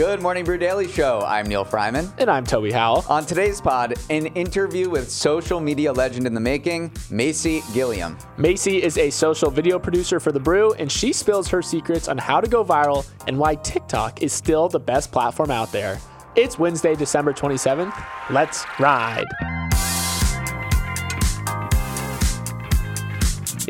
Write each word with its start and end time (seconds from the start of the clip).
Good 0.00 0.22
morning, 0.22 0.46
Brew 0.46 0.56
Daily 0.56 0.88
Show. 0.88 1.20
I'm 1.26 1.46
Neal 1.46 1.62
Freyman. 1.62 2.10
And 2.16 2.30
I'm 2.30 2.46
Toby 2.46 2.72
Howell. 2.72 3.04
On 3.10 3.26
today's 3.26 3.60
pod, 3.60 3.96
an 4.08 4.28
interview 4.28 4.88
with 4.88 5.10
social 5.10 5.60
media 5.60 5.92
legend 5.92 6.26
in 6.26 6.32
the 6.32 6.40
making, 6.40 6.90
Macy 7.10 7.62
Gilliam. 7.74 8.16
Macy 8.38 8.82
is 8.82 8.96
a 8.96 9.10
social 9.10 9.50
video 9.50 9.78
producer 9.78 10.18
for 10.18 10.32
The 10.32 10.40
Brew, 10.40 10.72
and 10.72 10.90
she 10.90 11.12
spills 11.12 11.48
her 11.48 11.60
secrets 11.60 12.08
on 12.08 12.16
how 12.16 12.40
to 12.40 12.48
go 12.48 12.64
viral 12.64 13.06
and 13.26 13.38
why 13.38 13.56
TikTok 13.56 14.22
is 14.22 14.32
still 14.32 14.70
the 14.70 14.80
best 14.80 15.12
platform 15.12 15.50
out 15.50 15.70
there. 15.70 15.98
It's 16.34 16.58
Wednesday, 16.58 16.94
December 16.94 17.34
27th. 17.34 17.92
Let's 18.30 18.64
ride. 18.78 19.26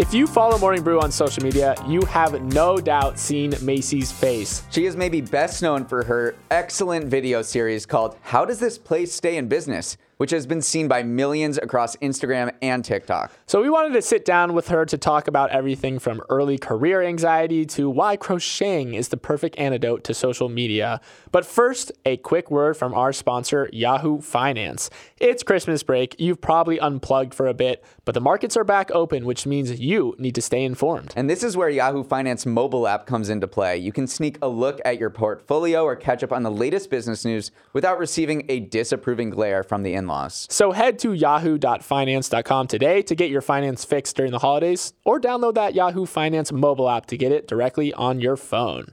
If 0.00 0.14
you 0.14 0.26
follow 0.26 0.56
Morning 0.56 0.82
Brew 0.82 0.98
on 0.98 1.12
social 1.12 1.42
media, 1.42 1.74
you 1.86 2.00
have 2.06 2.40
no 2.40 2.78
doubt 2.78 3.18
seen 3.18 3.52
Macy's 3.60 4.10
face. 4.10 4.62
She 4.70 4.86
is 4.86 4.96
maybe 4.96 5.20
best 5.20 5.60
known 5.60 5.84
for 5.84 6.02
her 6.04 6.36
excellent 6.50 7.04
video 7.08 7.42
series 7.42 7.84
called 7.84 8.16
How 8.22 8.46
Does 8.46 8.58
This 8.58 8.78
Place 8.78 9.12
Stay 9.12 9.36
in 9.36 9.46
Business? 9.46 9.98
Which 10.20 10.32
has 10.32 10.46
been 10.46 10.60
seen 10.60 10.86
by 10.86 11.02
millions 11.02 11.56
across 11.56 11.96
Instagram 11.96 12.52
and 12.60 12.84
TikTok. 12.84 13.32
So 13.46 13.62
we 13.62 13.70
wanted 13.70 13.94
to 13.94 14.02
sit 14.02 14.26
down 14.26 14.52
with 14.52 14.68
her 14.68 14.84
to 14.84 14.98
talk 14.98 15.26
about 15.26 15.48
everything 15.48 15.98
from 15.98 16.20
early 16.28 16.58
career 16.58 17.00
anxiety 17.00 17.64
to 17.64 17.88
why 17.88 18.16
crocheting 18.18 18.92
is 18.92 19.08
the 19.08 19.16
perfect 19.16 19.58
antidote 19.58 20.04
to 20.04 20.12
social 20.12 20.50
media. 20.50 21.00
But 21.32 21.46
first, 21.46 21.90
a 22.04 22.18
quick 22.18 22.50
word 22.50 22.76
from 22.76 22.92
our 22.92 23.14
sponsor, 23.14 23.70
Yahoo 23.72 24.20
Finance. 24.20 24.90
It's 25.16 25.42
Christmas 25.42 25.82
break. 25.82 26.16
You've 26.18 26.42
probably 26.42 26.78
unplugged 26.78 27.32
for 27.32 27.46
a 27.46 27.54
bit, 27.54 27.82
but 28.04 28.12
the 28.12 28.20
markets 28.20 28.58
are 28.58 28.64
back 28.64 28.90
open, 28.90 29.24
which 29.24 29.46
means 29.46 29.80
you 29.80 30.14
need 30.18 30.34
to 30.34 30.42
stay 30.42 30.64
informed. 30.64 31.14
And 31.16 31.30
this 31.30 31.42
is 31.42 31.56
where 31.56 31.70
Yahoo 31.70 32.04
Finance 32.04 32.44
mobile 32.44 32.86
app 32.86 33.06
comes 33.06 33.30
into 33.30 33.48
play. 33.48 33.78
You 33.78 33.90
can 33.90 34.06
sneak 34.06 34.36
a 34.42 34.48
look 34.48 34.82
at 34.84 34.98
your 34.98 35.08
portfolio 35.08 35.82
or 35.82 35.96
catch 35.96 36.22
up 36.22 36.30
on 36.30 36.42
the 36.42 36.50
latest 36.50 36.90
business 36.90 37.24
news 37.24 37.52
without 37.72 37.98
receiving 37.98 38.44
a 38.50 38.60
disapproving 38.60 39.30
glare 39.30 39.62
from 39.62 39.82
the 39.82 39.94
in 39.94 40.09
laws. 40.10 40.46
So 40.50 40.72
head 40.72 40.98
to 41.00 41.12
yahoo.finance.com 41.14 42.66
today 42.66 43.02
to 43.02 43.14
get 43.14 43.30
your 43.30 43.40
finance 43.40 43.84
fixed 43.84 44.16
during 44.16 44.32
the 44.32 44.40
holidays, 44.40 44.92
or 45.04 45.20
download 45.20 45.54
that 45.54 45.74
Yahoo 45.74 46.04
Finance 46.04 46.52
mobile 46.52 46.90
app 46.90 47.06
to 47.06 47.16
get 47.16 47.32
it 47.32 47.48
directly 47.48 47.94
on 47.94 48.20
your 48.20 48.36
phone. 48.36 48.92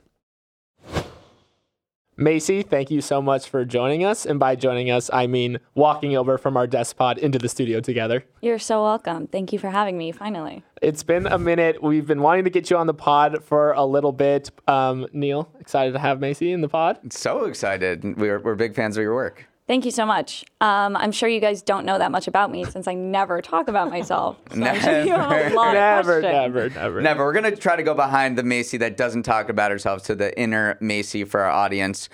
Macy, 2.19 2.63
thank 2.63 2.89
you 2.89 2.99
so 2.99 3.21
much 3.21 3.47
for 3.47 3.63
joining 3.63 4.03
us. 4.03 4.25
And 4.25 4.39
by 4.39 4.55
joining 4.55 4.89
us, 4.89 5.07
I 5.13 5.27
mean 5.27 5.59
walking 5.75 6.17
over 6.17 6.39
from 6.39 6.57
our 6.57 6.65
desk 6.65 6.97
pod 6.97 7.19
into 7.19 7.37
the 7.37 7.47
studio 7.47 7.79
together. 7.79 8.25
You're 8.41 8.57
so 8.57 8.81
welcome. 8.81 9.27
Thank 9.27 9.53
you 9.53 9.59
for 9.59 9.69
having 9.69 9.99
me, 9.99 10.11
finally. 10.11 10.63
It's 10.81 11.03
been 11.03 11.27
a 11.27 11.37
minute. 11.37 11.83
We've 11.83 12.07
been 12.07 12.23
wanting 12.23 12.45
to 12.45 12.49
get 12.49 12.71
you 12.71 12.77
on 12.77 12.87
the 12.87 12.95
pod 12.95 13.43
for 13.43 13.71
a 13.73 13.85
little 13.85 14.11
bit. 14.11 14.49
Um, 14.67 15.05
Neal, 15.13 15.51
excited 15.59 15.91
to 15.93 15.99
have 15.99 16.19
Macy 16.19 16.51
in 16.51 16.61
the 16.61 16.69
pod? 16.69 17.13
So 17.13 17.45
excited. 17.45 18.17
We're, 18.17 18.39
we're 18.39 18.55
big 18.55 18.73
fans 18.73 18.97
of 18.97 19.03
your 19.03 19.13
work. 19.13 19.45
Thank 19.67 19.83
you 19.83 19.91
so 19.91 20.05
much. 20.05 20.45
Um, 20.61 20.95
I'm 20.95 21.11
sure 21.11 21.27
you 21.27 21.41
guys 21.41 21.61
don't 21.61 21.85
know 21.85 21.97
that 21.97 22.09
much 22.09 22.29
about 22.29 22.49
me 22.49 22.63
since 22.63 22.87
I 22.87 22.93
never 22.93 23.41
talk 23.41 23.67
about 23.67 23.89
myself. 23.89 24.37
So 24.49 24.55
never. 24.55 24.79
never, 24.79 26.21
never, 26.21 26.69
never, 26.69 27.01
never. 27.01 27.25
We're 27.25 27.33
going 27.33 27.51
to 27.51 27.55
try 27.55 27.75
to 27.75 27.83
go 27.83 27.93
behind 27.93 28.37
the 28.37 28.43
Macy 28.43 28.77
that 28.77 28.95
doesn't 28.97 29.23
talk 29.23 29.49
about 29.49 29.71
herself 29.71 30.03
to 30.05 30.15
the 30.15 30.37
inner 30.39 30.77
Macy 30.79 31.25
for 31.25 31.41
our 31.41 31.51
audience. 31.51 32.09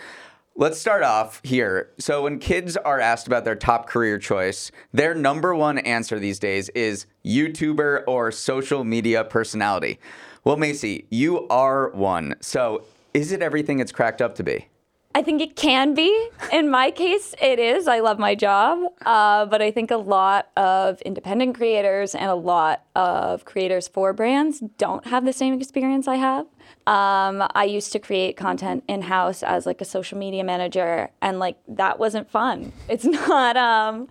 Let's 0.55 0.79
start 0.79 1.03
off 1.03 1.41
here. 1.43 1.91
So, 1.99 2.23
when 2.23 2.39
kids 2.39 2.75
are 2.75 2.99
asked 2.99 3.27
about 3.27 3.45
their 3.45 3.55
top 3.55 3.87
career 3.87 4.17
choice, 4.17 4.71
their 4.91 5.15
number 5.15 5.55
one 5.55 5.77
answer 5.79 6.19
these 6.19 6.39
days 6.39 6.69
is 6.69 7.05
YouTuber 7.25 8.03
or 8.07 8.31
social 8.31 8.83
media 8.83 9.23
personality. 9.23 9.99
Well, 10.43 10.57
Macy, 10.57 11.05
you 11.09 11.47
are 11.47 11.89
one. 11.91 12.35
So, 12.41 12.83
is 13.13 13.31
it 13.31 13.41
everything 13.41 13.79
it's 13.79 13.91
cracked 13.91 14.21
up 14.21 14.35
to 14.35 14.43
be? 14.43 14.67
I 15.15 15.21
think 15.21 15.41
it 15.41 15.55
can 15.55 15.93
be. 15.93 16.29
In 16.51 16.69
my 16.71 16.89
case, 16.89 17.35
it 17.39 17.59
is. 17.59 17.87
I 17.87 17.99
love 17.99 18.17
my 18.17 18.33
job. 18.33 18.91
Uh, 19.05 19.45
but 19.45 19.61
I 19.61 19.69
think 19.69 19.91
a 19.91 19.97
lot 19.97 20.49
of 20.57 20.99
independent 21.01 21.55
creators 21.55 22.15
and 22.15 22.31
a 22.31 22.35
lot 22.35 22.83
of 22.95 23.45
creators 23.45 23.87
for 23.87 24.11
brands 24.11 24.59
don't 24.79 25.05
have 25.05 25.23
the 25.23 25.33
same 25.33 25.53
experience 25.53 26.07
I 26.07 26.15
have. 26.15 26.47
Um, 26.87 27.47
I 27.53 27.65
used 27.65 27.91
to 27.91 27.99
create 27.99 28.37
content 28.37 28.83
in 28.87 29.03
house 29.03 29.43
as 29.43 29.67
like 29.67 29.81
a 29.81 29.85
social 29.85 30.17
media 30.17 30.43
manager, 30.43 31.09
and 31.21 31.37
like 31.37 31.57
that 31.67 31.99
wasn't 31.99 32.29
fun. 32.29 32.73
It's 32.89 33.05
not. 33.27 33.55
Um, 33.55 34.07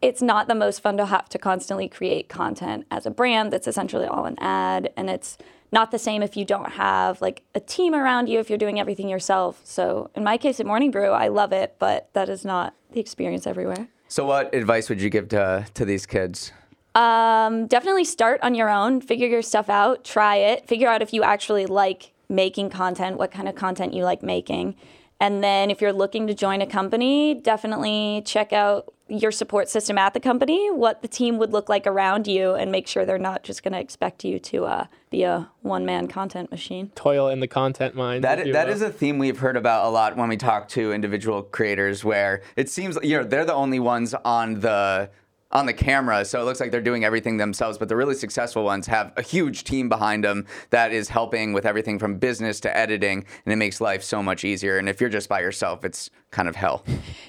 it's 0.00 0.22
not 0.22 0.46
the 0.46 0.54
most 0.54 0.80
fun 0.80 0.96
to 0.98 1.06
have 1.06 1.28
to 1.30 1.38
constantly 1.38 1.88
create 1.88 2.28
content 2.28 2.86
as 2.88 3.04
a 3.04 3.10
brand 3.10 3.52
that's 3.52 3.66
essentially 3.66 4.06
all 4.06 4.26
an 4.26 4.38
ad, 4.38 4.92
and 4.96 5.10
it's 5.10 5.36
not 5.70 5.90
the 5.90 5.98
same 5.98 6.22
if 6.22 6.36
you 6.36 6.44
don't 6.44 6.72
have 6.72 7.20
like 7.20 7.42
a 7.54 7.60
team 7.60 7.94
around 7.94 8.28
you 8.28 8.38
if 8.38 8.48
you're 8.48 8.58
doing 8.58 8.80
everything 8.80 9.08
yourself. 9.08 9.60
So 9.64 10.10
in 10.14 10.24
my 10.24 10.36
case 10.36 10.60
at 10.60 10.66
Morning 10.66 10.90
Brew, 10.90 11.10
I 11.10 11.28
love 11.28 11.52
it, 11.52 11.76
but 11.78 12.08
that 12.14 12.28
is 12.28 12.44
not 12.44 12.74
the 12.92 13.00
experience 13.00 13.46
everywhere. 13.46 13.88
So 14.08 14.24
what 14.24 14.54
advice 14.54 14.88
would 14.88 15.02
you 15.02 15.10
give 15.10 15.28
to 15.28 15.66
to 15.74 15.84
these 15.84 16.06
kids? 16.06 16.52
Um, 16.94 17.66
definitely 17.66 18.04
start 18.04 18.40
on 18.42 18.54
your 18.54 18.70
own, 18.70 19.00
figure 19.00 19.28
your 19.28 19.42
stuff 19.42 19.68
out, 19.68 20.04
try 20.04 20.36
it, 20.36 20.66
figure 20.66 20.88
out 20.88 21.02
if 21.02 21.12
you 21.12 21.22
actually 21.22 21.66
like 21.66 22.12
making 22.28 22.70
content, 22.70 23.18
what 23.18 23.30
kind 23.30 23.48
of 23.48 23.54
content 23.54 23.94
you 23.94 24.04
like 24.04 24.22
making. 24.22 24.74
And 25.20 25.42
then 25.42 25.70
if 25.70 25.80
you're 25.80 25.92
looking 25.92 26.26
to 26.26 26.34
join 26.34 26.60
a 26.60 26.66
company, 26.66 27.34
definitely 27.34 28.22
check 28.24 28.52
out 28.52 28.92
your 29.08 29.32
support 29.32 29.68
system 29.68 29.98
at 29.98 30.14
the 30.14 30.20
company, 30.20 30.70
what 30.70 31.02
the 31.02 31.08
team 31.08 31.38
would 31.38 31.52
look 31.52 31.68
like 31.68 31.86
around 31.86 32.26
you, 32.26 32.54
and 32.54 32.70
make 32.70 32.86
sure 32.86 33.04
they're 33.04 33.18
not 33.18 33.42
just 33.42 33.62
going 33.62 33.72
to 33.72 33.80
expect 33.80 34.24
you 34.24 34.38
to 34.38 34.64
uh, 34.66 34.86
be 35.10 35.22
a 35.22 35.50
one 35.62 35.84
man 35.86 36.08
content 36.08 36.50
machine. 36.50 36.90
Toil 36.94 37.28
in 37.28 37.40
the 37.40 37.48
content 37.48 37.94
mine. 37.94 38.20
That, 38.20 38.52
that 38.52 38.68
is 38.68 38.82
a 38.82 38.90
theme 38.90 39.18
we've 39.18 39.38
heard 39.38 39.56
about 39.56 39.86
a 39.86 39.88
lot 39.88 40.16
when 40.16 40.28
we 40.28 40.36
talk 40.36 40.68
to 40.70 40.92
individual 40.92 41.42
creators, 41.42 42.04
where 42.04 42.42
it 42.56 42.68
seems, 42.68 42.98
you 43.02 43.16
know, 43.16 43.24
they're 43.24 43.44
the 43.44 43.54
only 43.54 43.80
ones 43.80 44.14
on 44.24 44.60
the 44.60 45.10
on 45.50 45.66
the 45.66 45.72
camera, 45.72 46.24
so 46.24 46.40
it 46.40 46.44
looks 46.44 46.60
like 46.60 46.70
they're 46.70 46.80
doing 46.80 47.04
everything 47.04 47.38
themselves. 47.38 47.78
But 47.78 47.88
the 47.88 47.96
really 47.96 48.14
successful 48.14 48.64
ones 48.64 48.86
have 48.86 49.12
a 49.16 49.22
huge 49.22 49.64
team 49.64 49.88
behind 49.88 50.24
them 50.24 50.46
that 50.70 50.92
is 50.92 51.08
helping 51.08 51.52
with 51.52 51.64
everything 51.64 51.98
from 51.98 52.18
business 52.18 52.60
to 52.60 52.76
editing, 52.76 53.24
and 53.44 53.52
it 53.52 53.56
makes 53.56 53.80
life 53.80 54.02
so 54.02 54.22
much 54.22 54.44
easier. 54.44 54.78
And 54.78 54.88
if 54.88 55.00
you're 55.00 55.10
just 55.10 55.28
by 55.28 55.40
yourself, 55.40 55.84
it's 55.84 56.10
kind 56.30 56.48
of 56.48 56.56
hell. 56.56 56.84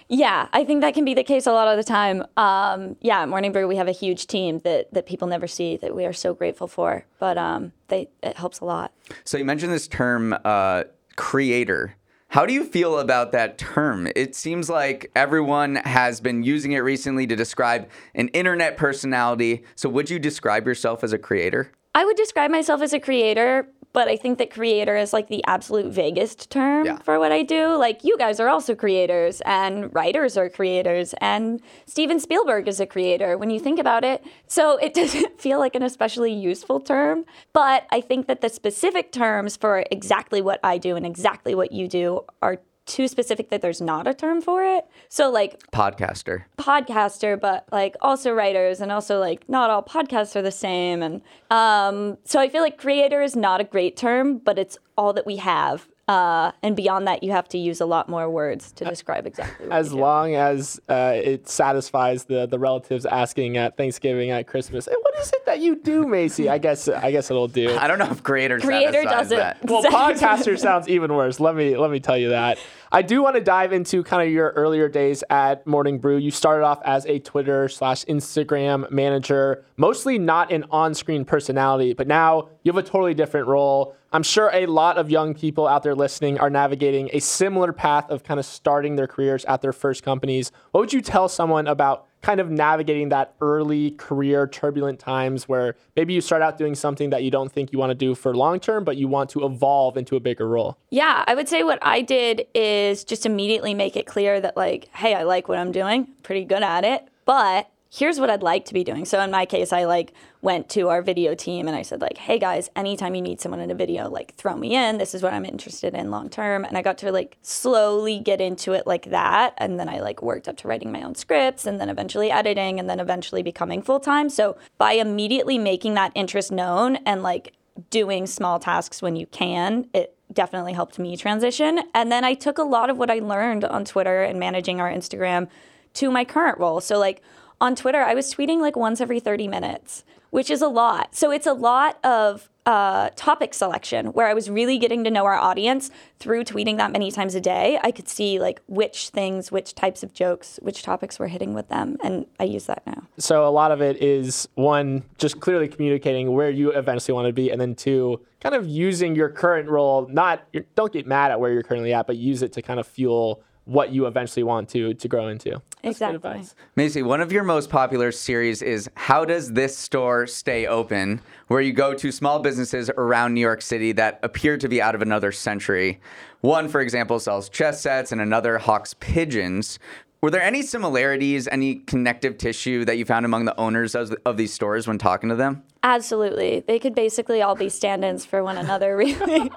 Yeah, 0.09 0.49
I 0.51 0.65
think 0.65 0.81
that 0.81 0.93
can 0.93 1.05
be 1.05 1.13
the 1.13 1.23
case 1.23 1.47
a 1.47 1.53
lot 1.53 1.67
of 1.69 1.77
the 1.77 1.83
time. 1.83 2.25
Um, 2.35 2.97
yeah, 2.99 3.21
at 3.21 3.29
Morning 3.29 3.51
Brew, 3.51 3.67
we 3.67 3.77
have 3.77 3.87
a 3.87 3.93
huge 3.93 4.27
team 4.27 4.59
that 4.59 4.93
that 4.93 5.05
people 5.05 5.27
never 5.27 5.47
see 5.47 5.77
that 5.77 5.95
we 5.95 6.05
are 6.05 6.13
so 6.13 6.33
grateful 6.33 6.67
for, 6.67 7.05
but 7.19 7.37
um, 7.37 7.71
they 7.87 8.09
it 8.21 8.35
helps 8.35 8.59
a 8.59 8.65
lot. 8.65 8.91
So 9.23 9.37
you 9.37 9.45
mentioned 9.45 9.71
this 9.71 9.87
term, 9.87 10.35
uh, 10.43 10.83
creator. 11.15 11.95
How 12.31 12.45
do 12.45 12.53
you 12.53 12.63
feel 12.63 12.99
about 12.99 13.31
that 13.31 13.57
term? 13.57 14.07
It 14.15 14.35
seems 14.35 14.69
like 14.69 15.09
everyone 15.15 15.77
has 15.77 16.21
been 16.21 16.43
using 16.43 16.73
it 16.73 16.81
recently 16.81 17.25
to 17.25 17.35
describe 17.35 17.89
an 18.13 18.27
internet 18.29 18.77
personality. 18.77 19.63
So, 19.73 19.89
would 19.89 20.11
you 20.11 20.19
describe 20.19 20.67
yourself 20.67 21.03
as 21.03 21.11
a 21.11 21.17
creator? 21.17 21.71
I 21.95 22.05
would 22.05 22.15
describe 22.15 22.51
myself 22.51 22.83
as 22.83 22.93
a 22.93 22.99
creator, 22.99 23.67
but 23.93 24.07
I 24.07 24.15
think 24.15 24.37
that 24.37 24.51
creator 24.51 24.95
is 24.95 25.13
like 25.13 25.27
the 25.29 25.43
absolute 25.45 25.91
vaguest 25.91 26.49
term 26.49 26.85
Yeah. 26.85 26.97
for 26.99 27.19
what 27.19 27.31
I 27.31 27.43
do. 27.43 27.75
Like, 27.75 28.03
you 28.03 28.17
guys 28.17 28.39
are 28.39 28.47
also 28.49 28.75
creators, 28.75 29.41
and 29.45 29.93
writers 29.93 30.37
are 30.37 30.49
creators, 30.49 31.13
and 31.21 31.61
Steven 31.85 32.19
Spielberg 32.19 32.67
is 32.67 32.79
a 32.79 32.85
creator 32.85 33.37
when 33.37 33.49
you 33.49 33.59
think 33.59 33.79
about 33.79 34.03
it. 34.03 34.23
So, 34.47 34.77
it 34.77 34.93
doesn't 34.99 35.39
feel 35.41 35.59
like 35.59 35.75
an 35.75 35.83
especially 35.83 36.33
useful 36.33 36.79
term, 36.79 37.25
but 37.53 37.85
I 37.91 38.01
think 38.01 38.27
that 38.27 38.41
the 38.41 38.49
specific 38.49 39.11
terms 39.11 39.57
for 39.57 39.83
exactly 39.91 40.41
what 40.41 40.59
I 40.63 40.77
do 40.77 40.95
and 40.95 41.05
exactly 41.05 41.55
what 41.55 41.71
you 41.71 41.87
do 41.87 42.21
are 42.41 42.59
too 42.89 43.07
specific 43.07 43.49
that 43.49 43.61
there's 43.61 43.79
not 43.79 44.07
a 44.07 44.13
term 44.13 44.41
for 44.41 44.63
it. 44.63 44.85
So, 45.07 45.29
like, 45.29 45.61
Podcaster. 45.71 46.43
podcaster, 46.57 47.39
but 47.39 47.65
like 47.71 47.95
also 48.01 48.33
writers, 48.33 48.81
and 48.81 48.91
also 48.91 49.19
like 49.19 49.47
not 49.47 49.69
all 49.69 49.83
podcasts 49.83 50.35
are 50.35 50.41
the 50.41 50.51
same. 50.51 51.01
And 51.01 51.21
um, 51.51 52.17
so 52.25 52.39
I 52.39 52.49
feel 52.49 52.61
like 52.61 52.77
creator 52.77 53.21
is 53.21 53.35
not 53.35 53.61
a 53.61 53.63
great 53.63 53.95
term, 53.95 54.39
but 54.39 54.59
it's 54.59 54.77
all 54.97 55.13
that 55.13 55.25
we 55.25 55.37
have. 55.37 55.87
Uh, 56.09 56.51
and 56.63 56.75
beyond 56.75 57.05
that, 57.05 57.21
you 57.21 57.31
have 57.31 57.47
to 57.47 57.57
use 57.59 57.79
a 57.81 57.85
lot 57.85 58.09
more 58.09 58.27
words 58.31 58.71
to 58.71 58.83
describe 58.83 59.27
exactly 59.27 59.67
what 59.67 59.75
As 59.77 59.89
you 59.89 59.95
do. 59.97 60.01
long 60.01 60.33
as 60.33 60.81
uh, 60.89 61.11
it 61.15 61.47
satisfies 61.47 62.23
the 62.23 62.47
the 62.47 62.57
relatives 62.57 63.05
asking 63.05 63.57
at 63.57 63.77
Thanksgiving, 63.77 64.31
at 64.31 64.47
Christmas, 64.47 64.85
hey, 64.87 64.95
what 64.99 65.19
is 65.19 65.31
it 65.31 65.45
that 65.45 65.59
you 65.59 65.75
do, 65.75 66.07
Macy? 66.07 66.49
I 66.49 66.57
guess 66.57 66.87
I 66.89 67.11
guess 67.11 67.29
it'll 67.29 67.47
do. 67.47 67.77
I 67.77 67.87
don't 67.87 67.99
know 67.99 68.09
if 68.09 68.23
creator 68.23 68.59
Creator 68.59 69.03
doesn't. 69.03 69.37
that. 69.37 69.57
Well, 69.69 69.83
podcaster 69.83 70.57
sounds 70.57 70.87
even 70.89 71.13
worse. 71.13 71.39
Let 71.39 71.55
me 71.55 71.77
let 71.77 71.91
me 71.91 71.99
tell 71.99 72.17
you 72.17 72.29
that. 72.29 72.57
I 72.91 73.03
do 73.03 73.21
want 73.21 73.35
to 73.35 73.41
dive 73.41 73.71
into 73.71 74.01
kind 74.01 74.27
of 74.27 74.33
your 74.33 74.49
earlier 74.55 74.89
days 74.89 75.23
at 75.29 75.67
Morning 75.67 75.99
Brew. 75.99 76.17
You 76.17 76.31
started 76.31 76.65
off 76.65 76.81
as 76.83 77.05
a 77.05 77.19
Twitter 77.19 77.69
slash 77.69 78.03
Instagram 78.05 78.89
manager, 78.89 79.63
mostly 79.77 80.17
not 80.17 80.51
an 80.51 80.65
on-screen 80.71 81.23
personality, 81.23 81.93
but 81.93 82.07
now 82.07 82.49
you 82.63 82.71
have 82.73 82.83
a 82.83 82.87
totally 82.87 83.13
different 83.13 83.45
role. 83.45 83.95
I'm 84.11 84.23
sure 84.23 84.49
a 84.51 84.65
lot 84.65 84.97
of 84.97 85.11
young 85.11 85.35
people 85.35 85.67
out 85.67 85.83
there 85.83 85.93
listening 85.93 86.39
are 86.39 86.49
navigating 86.49 87.11
a 87.13 87.19
similar 87.19 87.71
path 87.71 88.09
of 88.09 88.23
kind 88.23 88.39
of 88.39 88.45
starting 88.45 88.95
their 88.95 89.05
careers 89.05 89.45
at 89.45 89.61
their 89.61 89.71
first 89.71 90.01
companies. 90.01 90.51
What 90.71 90.81
would 90.81 90.93
you 90.93 91.01
tell 91.01 91.29
someone 91.29 91.67
about 91.67 92.07
kind 92.21 92.39
of 92.39 92.49
navigating 92.49 93.09
that 93.09 93.35
early 93.39 93.91
career 93.91 94.47
turbulent 94.47 94.99
times 94.99 95.47
where 95.47 95.75
maybe 95.95 96.13
you 96.13 96.21
start 96.21 96.41
out 96.41 96.57
doing 96.57 96.73
something 96.73 97.11
that 97.11 97.23
you 97.23 97.31
don't 97.31 97.51
think 97.51 97.71
you 97.71 97.77
want 97.77 97.91
to 97.91 97.95
do 97.95 98.15
for 98.15 98.35
long 98.35 98.59
term, 98.59 98.83
but 98.83 98.97
you 98.97 99.07
want 99.07 99.29
to 99.29 99.45
evolve 99.45 99.95
into 99.95 100.15
a 100.15 100.19
bigger 100.19 100.47
role? 100.47 100.77
Yeah, 100.89 101.23
I 101.27 101.35
would 101.35 101.47
say 101.47 101.63
what 101.63 101.79
I 101.81 102.01
did 102.01 102.47
is 102.55 103.03
just 103.03 103.25
immediately 103.27 103.73
make 103.75 103.95
it 103.95 104.07
clear 104.07 104.41
that, 104.41 104.57
like, 104.57 104.89
hey, 104.93 105.13
I 105.13 105.23
like 105.23 105.47
what 105.47 105.59
I'm 105.59 105.71
doing, 105.71 106.07
pretty 106.23 106.45
good 106.45 106.63
at 106.63 106.83
it, 106.83 107.07
but 107.25 107.69
here's 107.91 108.19
what 108.19 108.29
I'd 108.29 108.43
like 108.43 108.65
to 108.65 108.73
be 108.73 108.83
doing. 108.83 109.03
So 109.05 109.19
in 109.21 109.31
my 109.31 109.45
case, 109.45 109.73
I 109.73 109.85
like 109.85 110.13
went 110.41 110.69
to 110.69 110.89
our 110.89 111.01
video 111.01 111.33
team 111.33 111.67
and 111.67 111.75
I 111.75 111.81
said 111.81 112.01
like, 112.01 112.17
"Hey 112.17 112.37
guys, 112.37 112.69
anytime 112.75 113.15
you 113.15 113.21
need 113.21 113.41
someone 113.41 113.59
in 113.59 113.71
a 113.71 113.75
video, 113.75 114.09
like 114.09 114.35
throw 114.35 114.55
me 114.55 114.75
in. 114.75 114.97
This 114.97 115.15
is 115.15 115.23
what 115.23 115.33
I'm 115.33 115.45
interested 115.45 115.93
in 115.93 116.11
long 116.11 116.29
term." 116.29 116.63
And 116.65 116.77
I 116.77 116.81
got 116.81 116.97
to 116.99 117.11
like 117.11 117.37
slowly 117.41 118.19
get 118.19 118.39
into 118.39 118.73
it 118.73 118.85
like 118.85 119.09
that, 119.09 119.53
and 119.57 119.79
then 119.79 119.89
I 119.89 119.99
like 119.99 120.21
worked 120.21 120.47
up 120.47 120.57
to 120.57 120.67
writing 120.67 120.91
my 120.91 121.01
own 121.01 121.15
scripts 121.15 121.65
and 121.65 121.79
then 121.81 121.89
eventually 121.89 122.31
editing 122.31 122.79
and 122.79 122.89
then 122.89 122.99
eventually 122.99 123.41
becoming 123.41 123.81
full-time. 123.81 124.29
So 124.29 124.57
by 124.77 124.93
immediately 124.93 125.57
making 125.57 125.95
that 125.95 126.11
interest 126.15 126.51
known 126.51 126.97
and 126.97 127.23
like 127.23 127.53
doing 127.89 128.27
small 128.27 128.59
tasks 128.59 129.01
when 129.01 129.15
you 129.15 129.25
can, 129.27 129.87
it 129.93 130.15
definitely 130.31 130.73
helped 130.73 130.99
me 130.99 131.17
transition. 131.17 131.79
And 131.95 132.11
then 132.11 132.23
I 132.23 132.33
took 132.33 132.57
a 132.57 132.63
lot 132.63 132.89
of 132.89 132.97
what 132.97 133.09
I 133.09 133.19
learned 133.19 133.63
on 133.63 133.85
Twitter 133.85 134.21
and 134.21 134.39
managing 134.39 134.79
our 134.79 134.91
Instagram 134.91 135.47
to 135.95 136.11
my 136.11 136.23
current 136.23 136.59
role. 136.59 136.81
So 136.81 136.99
like 136.99 137.21
on 137.61 137.75
Twitter, 137.75 138.01
I 138.01 138.13
was 138.13 138.33
tweeting 138.33 138.59
like 138.59 138.75
once 138.75 139.01
every 139.01 139.19
30 139.19 139.47
minutes, 139.47 140.03
which 140.29 140.49
is 140.49 140.61
a 140.61 140.67
lot. 140.67 141.15
So 141.15 141.31
it's 141.31 141.47
a 141.47 141.53
lot 141.53 142.03
of 142.05 142.49
uh, 142.65 143.09
topic 143.15 143.53
selection 143.53 144.07
where 144.07 144.27
I 144.27 144.33
was 144.35 144.47
really 144.47 144.77
getting 144.77 145.03
to 145.03 145.09
know 145.09 145.25
our 145.25 145.33
audience 145.33 145.89
through 146.19 146.43
tweeting 146.43 146.77
that 146.77 146.91
many 146.91 147.09
times 147.09 147.33
a 147.33 147.41
day. 147.41 147.79
I 147.81 147.89
could 147.91 148.07
see 148.07 148.39
like 148.39 148.61
which 148.67 149.09
things, 149.09 149.51
which 149.51 149.73
types 149.73 150.03
of 150.03 150.13
jokes, 150.13 150.59
which 150.61 150.83
topics 150.83 151.17
were 151.17 151.27
hitting 151.27 151.55
with 151.55 151.67
them. 151.69 151.97
And 152.03 152.27
I 152.39 152.43
use 152.43 152.65
that 152.67 152.83
now. 152.85 153.03
So 153.17 153.47
a 153.47 153.49
lot 153.49 153.71
of 153.71 153.81
it 153.81 154.01
is 154.03 154.47
one, 154.53 155.03
just 155.17 155.39
clearly 155.39 155.67
communicating 155.67 156.31
where 156.33 156.51
you 156.51 156.71
eventually 156.71 157.15
want 157.15 157.25
to 157.25 157.33
be, 157.33 157.49
and 157.49 157.59
then 157.59 157.73
two, 157.73 158.21
kind 158.39 158.53
of 158.53 158.67
using 158.67 159.15
your 159.15 159.29
current 159.29 159.67
role. 159.67 160.07
Not 160.07 160.47
don't 160.75 160.93
get 160.93 161.07
mad 161.07 161.31
at 161.31 161.39
where 161.39 161.51
you're 161.51 161.63
currently 161.63 161.93
at, 161.93 162.05
but 162.05 162.17
use 162.17 162.43
it 162.43 162.53
to 162.53 162.61
kind 162.61 162.79
of 162.79 162.85
fuel 162.85 163.41
what 163.69 163.93
you 163.93 164.07
eventually 164.07 164.43
want 164.43 164.67
to 164.69 164.93
to 164.95 165.07
grow 165.07 165.27
into. 165.27 165.51
That's 165.51 165.61
good 165.81 165.89
Exactly. 165.89 166.15
advice. 166.15 166.55
Macy, 166.75 167.03
one 167.03 167.21
of 167.21 167.31
your 167.31 167.43
most 167.43 167.69
popular 167.69 168.11
series 168.11 168.61
is 168.61 168.89
How 168.95 169.23
Does 169.25 169.53
This 169.53 169.77
Store 169.77 170.25
Stay 170.27 170.65
Open? 170.65 171.21
Where 171.47 171.61
you 171.61 171.71
go 171.71 171.93
to 171.93 172.11
small 172.11 172.39
businesses 172.39 172.89
around 172.97 173.33
New 173.35 173.41
York 173.41 173.61
City 173.61 173.91
that 173.93 174.19
appear 174.23 174.57
to 174.57 174.67
be 174.67 174.81
out 174.81 174.95
of 174.95 175.01
another 175.01 175.31
century. 175.31 176.01
One, 176.41 176.67
for 176.67 176.81
example, 176.81 177.19
sells 177.19 177.47
chess 177.47 177.81
sets, 177.81 178.11
and 178.11 178.19
another 178.19 178.57
hawks 178.57 178.95
pigeons. 178.99 179.77
Were 180.21 180.31
there 180.31 180.41
any 180.41 180.63
similarities, 180.63 181.47
any 181.47 181.75
connective 181.75 182.37
tissue 182.37 182.83
that 182.85 182.97
you 182.97 183.05
found 183.05 183.23
among 183.25 183.45
the 183.45 183.57
owners 183.57 183.95
of, 183.95 184.13
of 184.25 184.35
these 184.35 184.51
stores 184.51 184.85
when 184.85 184.97
talking 184.97 185.29
to 185.29 185.35
them? 185.35 185.63
Absolutely. 185.83 186.59
They 186.59 186.77
could 186.77 186.93
basically 186.93 187.41
all 187.41 187.55
be 187.55 187.69
stand 187.69 188.03
ins 188.03 188.25
for 188.25 188.43
one 188.43 188.57
another, 188.57 188.97
really. 189.03 189.49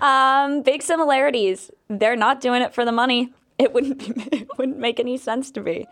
um, 0.00 0.62
big 0.62 0.82
similarities. 0.82 1.70
They're 1.88 2.16
not 2.16 2.40
doing 2.40 2.62
it 2.62 2.74
for 2.74 2.84
the 2.84 2.90
money. 2.90 3.32
It 3.62 3.72
wouldn't, 3.72 3.98
be, 3.98 4.36
it 4.36 4.48
wouldn't 4.58 4.78
make 4.78 4.98
any 4.98 5.16
sense 5.16 5.50
to 5.52 5.60
me. 5.60 5.86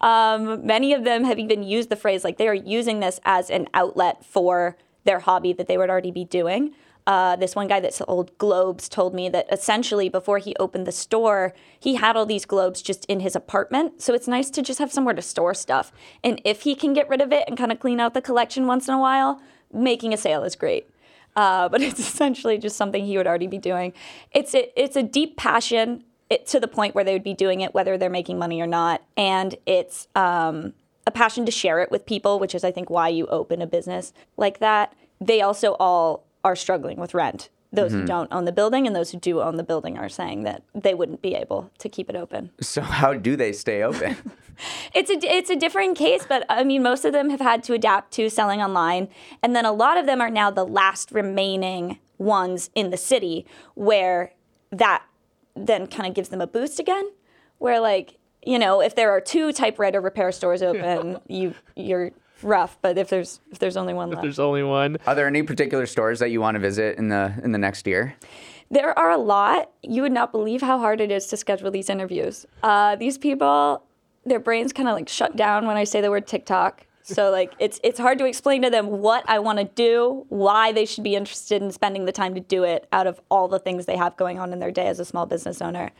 Um, 0.00 0.64
many 0.64 0.92
of 0.92 1.04
them 1.04 1.24
have 1.24 1.38
even 1.38 1.62
used 1.62 1.88
the 1.88 1.96
phrase 1.96 2.22
like 2.22 2.38
they 2.38 2.48
are 2.48 2.54
using 2.54 3.00
this 3.00 3.18
as 3.24 3.50
an 3.50 3.68
outlet 3.74 4.24
for 4.24 4.76
their 5.04 5.20
hobby 5.20 5.52
that 5.54 5.66
they 5.66 5.76
would 5.76 5.90
already 5.90 6.10
be 6.10 6.24
doing. 6.24 6.74
Uh, 7.06 7.36
this 7.36 7.54
one 7.54 7.68
guy 7.68 7.78
that 7.78 7.94
sold 7.94 8.36
globes 8.36 8.88
told 8.88 9.14
me 9.14 9.28
that 9.28 9.46
essentially 9.52 10.08
before 10.08 10.38
he 10.38 10.56
opened 10.58 10.86
the 10.86 10.92
store, 10.92 11.54
he 11.78 11.94
had 11.94 12.16
all 12.16 12.26
these 12.26 12.44
globes 12.44 12.82
just 12.82 13.04
in 13.04 13.20
his 13.20 13.36
apartment. 13.36 14.02
So 14.02 14.12
it's 14.12 14.26
nice 14.26 14.50
to 14.50 14.62
just 14.62 14.80
have 14.80 14.92
somewhere 14.92 15.14
to 15.14 15.22
store 15.22 15.54
stuff. 15.54 15.92
And 16.24 16.40
if 16.44 16.62
he 16.62 16.74
can 16.74 16.94
get 16.94 17.08
rid 17.08 17.20
of 17.20 17.32
it 17.32 17.44
and 17.46 17.56
kind 17.56 17.70
of 17.70 17.78
clean 17.78 18.00
out 18.00 18.12
the 18.12 18.20
collection 18.20 18.66
once 18.66 18.88
in 18.88 18.94
a 18.94 18.98
while, 18.98 19.40
making 19.72 20.12
a 20.12 20.16
sale 20.16 20.42
is 20.42 20.56
great. 20.56 20.90
Uh, 21.36 21.68
but 21.72 21.80
it's 21.80 22.00
essentially 22.00 22.58
just 22.58 22.76
something 22.76 23.04
he 23.04 23.16
would 23.16 23.26
already 23.28 23.46
be 23.46 23.58
doing. 23.58 23.92
It's 24.32 24.52
a, 24.54 24.68
it's 24.80 24.96
a 24.96 25.02
deep 25.04 25.36
passion 25.36 26.02
it, 26.30 26.46
to 26.48 26.60
the 26.60 26.68
point 26.68 26.94
where 26.94 27.04
they 27.04 27.12
would 27.12 27.24
be 27.24 27.34
doing 27.34 27.60
it 27.60 27.74
whether 27.74 27.96
they're 27.96 28.10
making 28.10 28.38
money 28.38 28.60
or 28.60 28.66
not. 28.66 29.02
And 29.16 29.54
it's 29.66 30.08
um, 30.14 30.74
a 31.06 31.10
passion 31.10 31.46
to 31.46 31.52
share 31.52 31.80
it 31.80 31.90
with 31.90 32.06
people, 32.06 32.38
which 32.38 32.54
is, 32.54 32.64
I 32.64 32.72
think, 32.72 32.90
why 32.90 33.08
you 33.08 33.26
open 33.26 33.62
a 33.62 33.66
business 33.66 34.12
like 34.36 34.58
that. 34.58 34.94
They 35.20 35.40
also 35.40 35.76
all 35.78 36.26
are 36.44 36.56
struggling 36.56 36.98
with 36.98 37.14
rent. 37.14 37.48
Those 37.72 37.92
who 37.92 38.06
don't 38.06 38.32
own 38.32 38.46
the 38.46 38.52
building 38.52 38.86
and 38.86 38.96
those 38.96 39.10
who 39.10 39.18
do 39.18 39.42
own 39.42 39.56
the 39.56 39.62
building 39.62 39.98
are 39.98 40.08
saying 40.08 40.44
that 40.44 40.62
they 40.74 40.94
wouldn't 40.94 41.20
be 41.20 41.34
able 41.34 41.70
to 41.78 41.90
keep 41.90 42.08
it 42.08 42.16
open. 42.16 42.50
So, 42.60 42.80
how 42.80 43.12
do 43.12 43.36
they 43.36 43.52
stay 43.52 43.82
open? 43.82 44.16
It's 44.94 45.10
a 45.10 45.18
it's 45.22 45.50
a 45.50 45.56
different 45.56 45.98
case, 45.98 46.24
but 46.26 46.46
I 46.48 46.64
mean 46.64 46.82
most 46.82 47.04
of 47.04 47.12
them 47.12 47.28
have 47.28 47.40
had 47.40 47.62
to 47.64 47.74
adapt 47.74 48.12
to 48.12 48.30
selling 48.30 48.62
online, 48.62 49.08
and 49.42 49.54
then 49.54 49.66
a 49.66 49.72
lot 49.72 49.98
of 49.98 50.06
them 50.06 50.22
are 50.22 50.30
now 50.30 50.50
the 50.50 50.64
last 50.64 51.12
remaining 51.12 51.98
ones 52.16 52.70
in 52.74 52.88
the 52.88 52.96
city 52.96 53.44
where 53.74 54.32
that 54.70 55.02
then 55.56 55.86
kind 55.86 56.08
of 56.08 56.14
gives 56.14 56.28
them 56.28 56.40
a 56.40 56.46
boost 56.46 56.78
again. 56.78 57.10
Where 57.58 57.80
like 57.80 58.18
you 58.44 58.58
know 58.58 58.80
if 58.80 58.94
there 58.94 59.10
are 59.10 59.20
two 59.20 59.52
typewriter 59.52 60.00
repair 60.00 60.32
stores 60.32 60.62
open, 60.62 61.18
you 61.28 61.54
you're 61.74 62.12
rough, 62.42 62.78
but 62.82 62.98
if 62.98 63.08
there's 63.08 63.40
if 63.50 63.58
there's 63.58 63.76
only 63.76 63.94
one 63.94 64.10
left, 64.10 64.22
There's 64.22 64.38
only 64.38 64.62
one. 64.62 64.98
Are 65.06 65.14
there 65.14 65.26
any 65.26 65.42
particular 65.42 65.86
stores 65.86 66.18
that 66.18 66.30
you 66.30 66.40
want 66.40 66.54
to 66.56 66.60
visit 66.60 66.98
in 66.98 67.08
the 67.08 67.34
in 67.42 67.52
the 67.52 67.58
next 67.58 67.86
year? 67.86 68.14
There 68.70 68.98
are 68.98 69.10
a 69.10 69.16
lot. 69.18 69.70
You 69.82 70.02
would 70.02 70.12
not 70.12 70.32
believe 70.32 70.60
how 70.60 70.78
hard 70.78 71.00
it 71.00 71.10
is 71.10 71.28
to 71.28 71.36
schedule 71.36 71.70
these 71.70 71.88
interviews. 71.88 72.46
Uh, 72.64 72.96
these 72.96 73.16
people, 73.16 73.84
their 74.24 74.40
brains 74.40 74.72
kind 74.72 74.88
of 74.88 74.96
like 74.96 75.08
shut 75.08 75.36
down 75.36 75.66
when 75.66 75.76
I 75.76 75.84
say 75.84 76.00
the 76.00 76.10
word 76.10 76.26
TikTok. 76.26 76.85
So 77.06 77.30
like 77.30 77.54
it's 77.60 77.78
it's 77.84 78.00
hard 78.00 78.18
to 78.18 78.24
explain 78.24 78.62
to 78.62 78.70
them 78.70 78.88
what 78.88 79.28
I 79.28 79.38
want 79.38 79.58
to 79.58 79.64
do, 79.64 80.26
why 80.28 80.72
they 80.72 80.84
should 80.84 81.04
be 81.04 81.14
interested 81.14 81.62
in 81.62 81.70
spending 81.70 82.04
the 82.04 82.12
time 82.12 82.34
to 82.34 82.40
do 82.40 82.64
it 82.64 82.88
out 82.92 83.06
of 83.06 83.20
all 83.30 83.46
the 83.46 83.60
things 83.60 83.86
they 83.86 83.96
have 83.96 84.16
going 84.16 84.40
on 84.40 84.52
in 84.52 84.58
their 84.58 84.72
day 84.72 84.88
as 84.88 84.98
a 84.98 85.04
small 85.04 85.24
business 85.24 85.62
owner. 85.62 85.92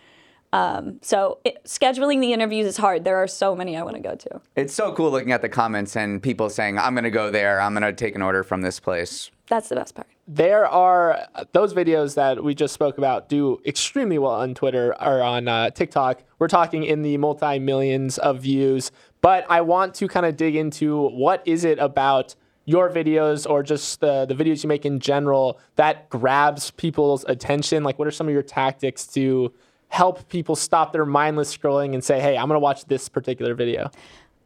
Um, 0.53 0.99
so 1.03 1.39
it, 1.45 1.63
scheduling 1.65 2.21
the 2.21 2.33
interviews 2.33 2.67
is 2.67 2.77
hard. 2.77 3.05
There 3.05 3.17
are 3.17 3.27
so 3.27 3.55
many 3.55 3.77
I 3.77 3.83
want 3.83 3.97
to 3.97 4.03
go 4.03 4.15
to. 4.15 4.41
It's 4.55 4.75
so 4.75 4.93
cool 4.93 5.11
looking 5.11 5.33
at 5.33 5.43
the 5.43 5.49
comments 5.49 5.97
and 5.97 6.23
people 6.23 6.49
saying, 6.51 6.79
I'm 6.79 6.95
going 6.95 7.05
to 7.05 7.11
go 7.11 7.31
there. 7.31 7.61
I'm 7.61 7.73
going 7.75 7.83
to 7.83 7.93
take 7.93 8.15
an 8.15 8.23
order 8.23 8.43
from 8.43 8.63
this 8.63 8.81
place. 8.81 9.31
That's 9.49 9.69
the 9.69 9.77
best 9.77 9.95
part. 9.95 10.09
There 10.27 10.67
are 10.67 11.27
those 11.53 11.73
videos 11.73 12.15
that 12.17 12.43
we 12.43 12.55
just 12.55 12.75
spoke 12.75 12.99
about 12.99 13.29
do 13.29 13.61
extremely 13.65 14.19
well 14.19 14.33
on 14.33 14.55
Twitter 14.55 14.95
or 15.01 15.23
on 15.23 15.47
uh, 15.47 15.71
TikTok. 15.71 16.25
We're 16.39 16.49
talking 16.49 16.85
in 16.85 17.03
the 17.03 17.17
multi 17.17 17.59
millions 17.59 18.19
of 18.19 18.41
views, 18.41 18.91
but 19.27 19.45
I 19.51 19.61
want 19.61 19.93
to 19.95 20.07
kind 20.07 20.25
of 20.25 20.37
dig 20.37 20.55
into 20.55 21.09
what 21.09 21.43
is 21.45 21.65
it 21.65 21.81
about 21.81 22.37
your 22.65 22.89
videos 22.89 23.45
or 23.51 23.65
just 23.65 23.99
the, 23.99 24.25
the 24.25 24.37
videos 24.37 24.63
you 24.63 24.69
make 24.69 24.87
in 24.87 25.01
general 25.01 25.59
that 25.75 26.09
grabs 26.11 26.71
people's 26.71 27.25
attention? 27.25 27.83
Like, 27.83 27.99
what 27.99 28.07
are 28.07 28.13
some 28.13 28.29
of 28.29 28.33
your 28.33 28.45
tactics 28.45 29.05
to 29.09 29.53
help 29.89 30.29
people 30.29 30.55
stop 30.55 30.93
their 30.93 31.05
mindless 31.05 31.57
scrolling 31.57 31.93
and 31.93 32.05
say, 32.05 32.21
hey, 32.21 32.39
I'm 32.39 32.47
going 32.47 32.55
to 32.55 32.61
watch 32.61 32.85
this 32.85 33.09
particular 33.09 33.57
video? 33.57 33.91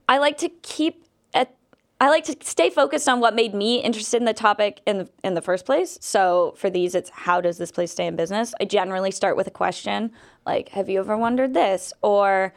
I 0.08 0.16
like 0.16 0.38
to 0.38 0.48
keep 0.48 1.04
at 1.34 1.54
I 2.00 2.08
like 2.08 2.24
to 2.24 2.36
stay 2.40 2.70
focused 2.70 3.06
on 3.06 3.20
what 3.20 3.34
made 3.34 3.54
me 3.54 3.82
interested 3.82 4.16
in 4.16 4.24
the 4.24 4.32
topic 4.32 4.80
in 4.86 4.96
the, 4.96 5.10
in 5.22 5.34
the 5.34 5.42
first 5.42 5.66
place. 5.66 5.98
So 6.00 6.54
for 6.56 6.70
these, 6.70 6.94
it's 6.94 7.10
how 7.10 7.42
does 7.42 7.58
this 7.58 7.70
place 7.70 7.92
stay 7.92 8.06
in 8.06 8.16
business? 8.16 8.54
I 8.58 8.64
generally 8.64 9.10
start 9.10 9.36
with 9.36 9.46
a 9.46 9.50
question 9.50 10.10
like, 10.46 10.70
"Have 10.70 10.88
you 10.88 11.00
ever 11.00 11.18
wondered 11.18 11.52
this?" 11.52 11.92
or 12.00 12.54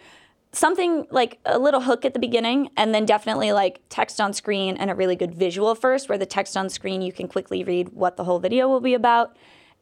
something 0.54 1.06
like 1.10 1.40
a 1.46 1.60
little 1.60 1.82
hook 1.82 2.06
at 2.06 2.14
the 2.14 2.20
beginning, 2.20 2.70
and 2.78 2.94
then 2.94 3.06
definitely 3.06 3.52
like 3.52 3.82
text 3.90 4.22
on 4.22 4.32
screen 4.34 4.78
and 4.78 4.90
a 4.90 4.96
really 4.96 5.16
good 5.16 5.36
visual 5.36 5.76
first, 5.76 6.08
where 6.08 6.18
the 6.18 6.26
text 6.26 6.56
on 6.56 6.70
screen 6.70 7.02
you 7.02 7.12
can 7.12 7.28
quickly 7.28 7.64
read 7.64 7.90
what 7.90 8.16
the 8.16 8.24
whole 8.24 8.40
video 8.40 8.70
will 8.70 8.80
be 8.80 8.94
about, 8.94 9.36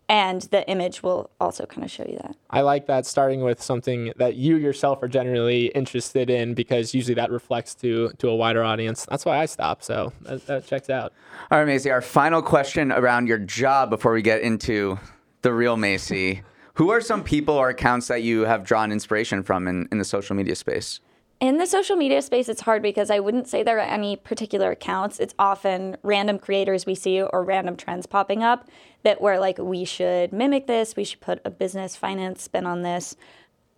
and 0.09 0.41
the 0.43 0.67
image 0.69 1.03
will 1.03 1.29
also 1.39 1.65
kind 1.65 1.83
of 1.83 1.91
show 1.91 2.03
you 2.03 2.17
that. 2.21 2.35
I 2.49 2.61
like 2.61 2.87
that 2.87 3.05
starting 3.05 3.41
with 3.41 3.61
something 3.61 4.11
that 4.17 4.35
you 4.35 4.57
yourself 4.57 5.01
are 5.03 5.07
generally 5.07 5.67
interested 5.67 6.29
in 6.29 6.53
because 6.53 6.93
usually 6.93 7.15
that 7.15 7.31
reflects 7.31 7.75
to 7.75 8.09
to 8.17 8.29
a 8.29 8.35
wider 8.35 8.63
audience. 8.63 9.05
That's 9.09 9.25
why 9.25 9.37
I 9.37 9.45
stop. 9.45 9.83
So 9.83 10.11
that, 10.23 10.47
that 10.47 10.67
checks 10.67 10.89
out. 10.89 11.13
All 11.49 11.59
right, 11.59 11.65
Macy, 11.65 11.91
our 11.91 12.01
final 12.01 12.41
question 12.41 12.91
around 12.91 13.27
your 13.27 13.37
job 13.37 13.89
before 13.89 14.13
we 14.13 14.21
get 14.21 14.41
into 14.41 14.99
the 15.43 15.53
real 15.53 15.77
Macy. 15.77 16.43
Who 16.81 16.89
are 16.89 17.00
some 17.00 17.23
people 17.23 17.53
or 17.53 17.69
accounts 17.69 18.07
that 18.07 18.23
you 18.23 18.41
have 18.45 18.63
drawn 18.63 18.91
inspiration 18.91 19.43
from 19.43 19.67
in, 19.67 19.88
in 19.91 20.00
the 20.00 20.03
social 20.03 20.35
media 20.35 20.55
space? 20.55 21.00
In 21.39 21.59
the 21.59 21.67
social 21.67 21.95
media 21.95 22.23
space, 22.23 22.50
it's 22.50 22.61
hard 22.61 22.81
because 22.81 23.11
I 23.11 23.19
wouldn't 23.19 23.47
say 23.47 23.61
there 23.61 23.77
are 23.77 23.81
any 23.81 24.15
particular 24.15 24.71
accounts. 24.71 25.19
It's 25.19 25.35
often 25.38 25.95
random 26.01 26.39
creators 26.39 26.88
we 26.88 26.95
see 26.95 27.21
or 27.21 27.43
random 27.43 27.75
trends 27.75 28.07
popping 28.07 28.41
up 28.41 28.67
that 29.03 29.21
we're 29.21 29.38
like, 29.38 29.59
we 29.59 29.85
should 29.85 30.33
mimic 30.33 30.65
this, 30.65 30.95
we 30.95 31.03
should 31.03 31.21
put 31.21 31.39
a 31.45 31.51
business 31.51 31.95
finance 31.95 32.41
spin 32.41 32.65
on 32.65 32.81
this. 32.81 33.15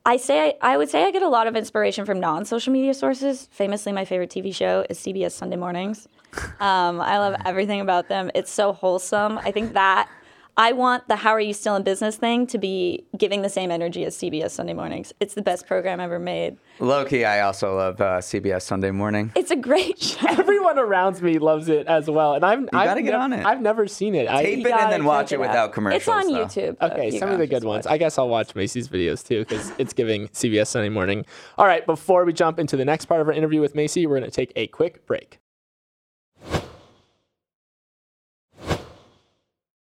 I 0.06 0.16
say 0.16 0.58
I 0.62 0.78
would 0.78 0.90
say 0.90 1.04
I 1.04 1.12
get 1.12 1.24
a 1.24 1.28
lot 1.28 1.48
of 1.48 1.58
inspiration 1.58 2.06
from 2.06 2.22
non-social 2.22 2.72
media 2.72 2.94
sources. 2.94 3.50
Famously, 3.52 3.92
my 3.92 4.06
favorite 4.06 4.30
TV 4.30 4.56
show 4.56 4.86
is 4.90 4.98
CBS 4.98 5.34
Sunday 5.34 5.58
Mornings. 5.58 6.08
Um, 6.60 7.00
I 7.00 7.20
love 7.20 7.36
everything 7.46 7.80
about 7.80 8.08
them. 8.08 8.32
It's 8.34 8.50
so 8.50 8.74
wholesome. 8.74 9.38
I 9.40 9.52
think 9.52 9.74
that 9.74 10.10
I 10.56 10.72
want 10.74 11.08
the 11.08 11.16
"How 11.16 11.32
are 11.32 11.40
you 11.40 11.54
still 11.54 11.76
in 11.76 11.84
business" 11.84 12.16
thing 12.16 12.46
to 12.48 12.58
be 12.58 13.06
giving 13.18 13.42
the 13.42 13.50
same 13.50 13.72
energy 13.72 14.06
as 14.06 14.16
CBS 14.16 14.52
Sunday 14.52 14.74
Mornings. 14.74 15.12
It's 15.20 15.34
the 15.34 15.42
best 15.42 15.66
program 15.66 16.00
ever 16.00 16.20
made. 16.20 16.58
Low 16.80 17.06
key, 17.06 17.26
I 17.26 17.42
also 17.42 17.76
love 17.76 18.00
uh, 18.00 18.20
CBS 18.20 18.62
Sunday 18.62 18.92
Morning. 18.92 19.32
It's 19.36 19.50
a 19.50 19.56
great 19.56 20.00
show. 20.02 20.28
Everyone 20.28 20.78
around 20.78 21.22
me 21.22 21.40
loves 21.40 21.70
it 21.70 21.88
as 21.88 22.10
well, 22.10 22.34
and 22.36 22.46
I've 22.46 22.62
you 22.62 22.68
gotta 22.72 23.02
get 23.02 23.16
on 23.16 23.34
it. 23.34 23.46
I've 23.46 23.62
never 23.62 23.88
seen 23.88 24.14
it. 24.14 24.30
I, 24.30 24.44
Tape 24.44 24.66
it 24.66 24.72
and 24.72 24.92
then 24.92 25.06
watch 25.06 25.32
it 25.32 25.36
it 25.36 25.40
without 25.40 25.74
commercials. 25.74 26.02
It's 26.02 26.08
on 26.08 26.32
though. 26.32 26.46
YouTube. 26.46 26.82
Okay, 26.82 27.08
if 27.08 27.14
you 27.14 27.20
some 27.20 27.32
of 27.32 27.40
the 27.40 27.48
good 27.48 27.64
ones. 27.64 27.88
I 27.88 27.98
guess 27.98 28.18
I'll 28.18 28.30
watch 28.30 28.54
Macy's 28.54 28.88
videos 28.88 29.26
too 29.26 29.40
because 29.40 29.72
it's 29.78 29.94
giving 29.94 30.28
CBS 30.30 30.68
Sunday 30.68 30.90
Morning. 30.90 31.26
All 31.58 31.66
right, 31.66 31.86
before 31.86 32.26
we 32.26 32.34
jump 32.34 32.60
into 32.60 32.78
the 32.78 32.86
next 32.86 33.06
part 33.06 33.22
of 33.22 33.28
our 33.28 33.34
interview 33.34 33.60
with 33.60 33.74
Macy, 33.74 34.06
we're 34.06 34.20
going 34.20 34.30
to 34.30 34.36
take 34.36 34.54
a 34.56 34.68
quick 34.68 35.06
break. 35.08 35.40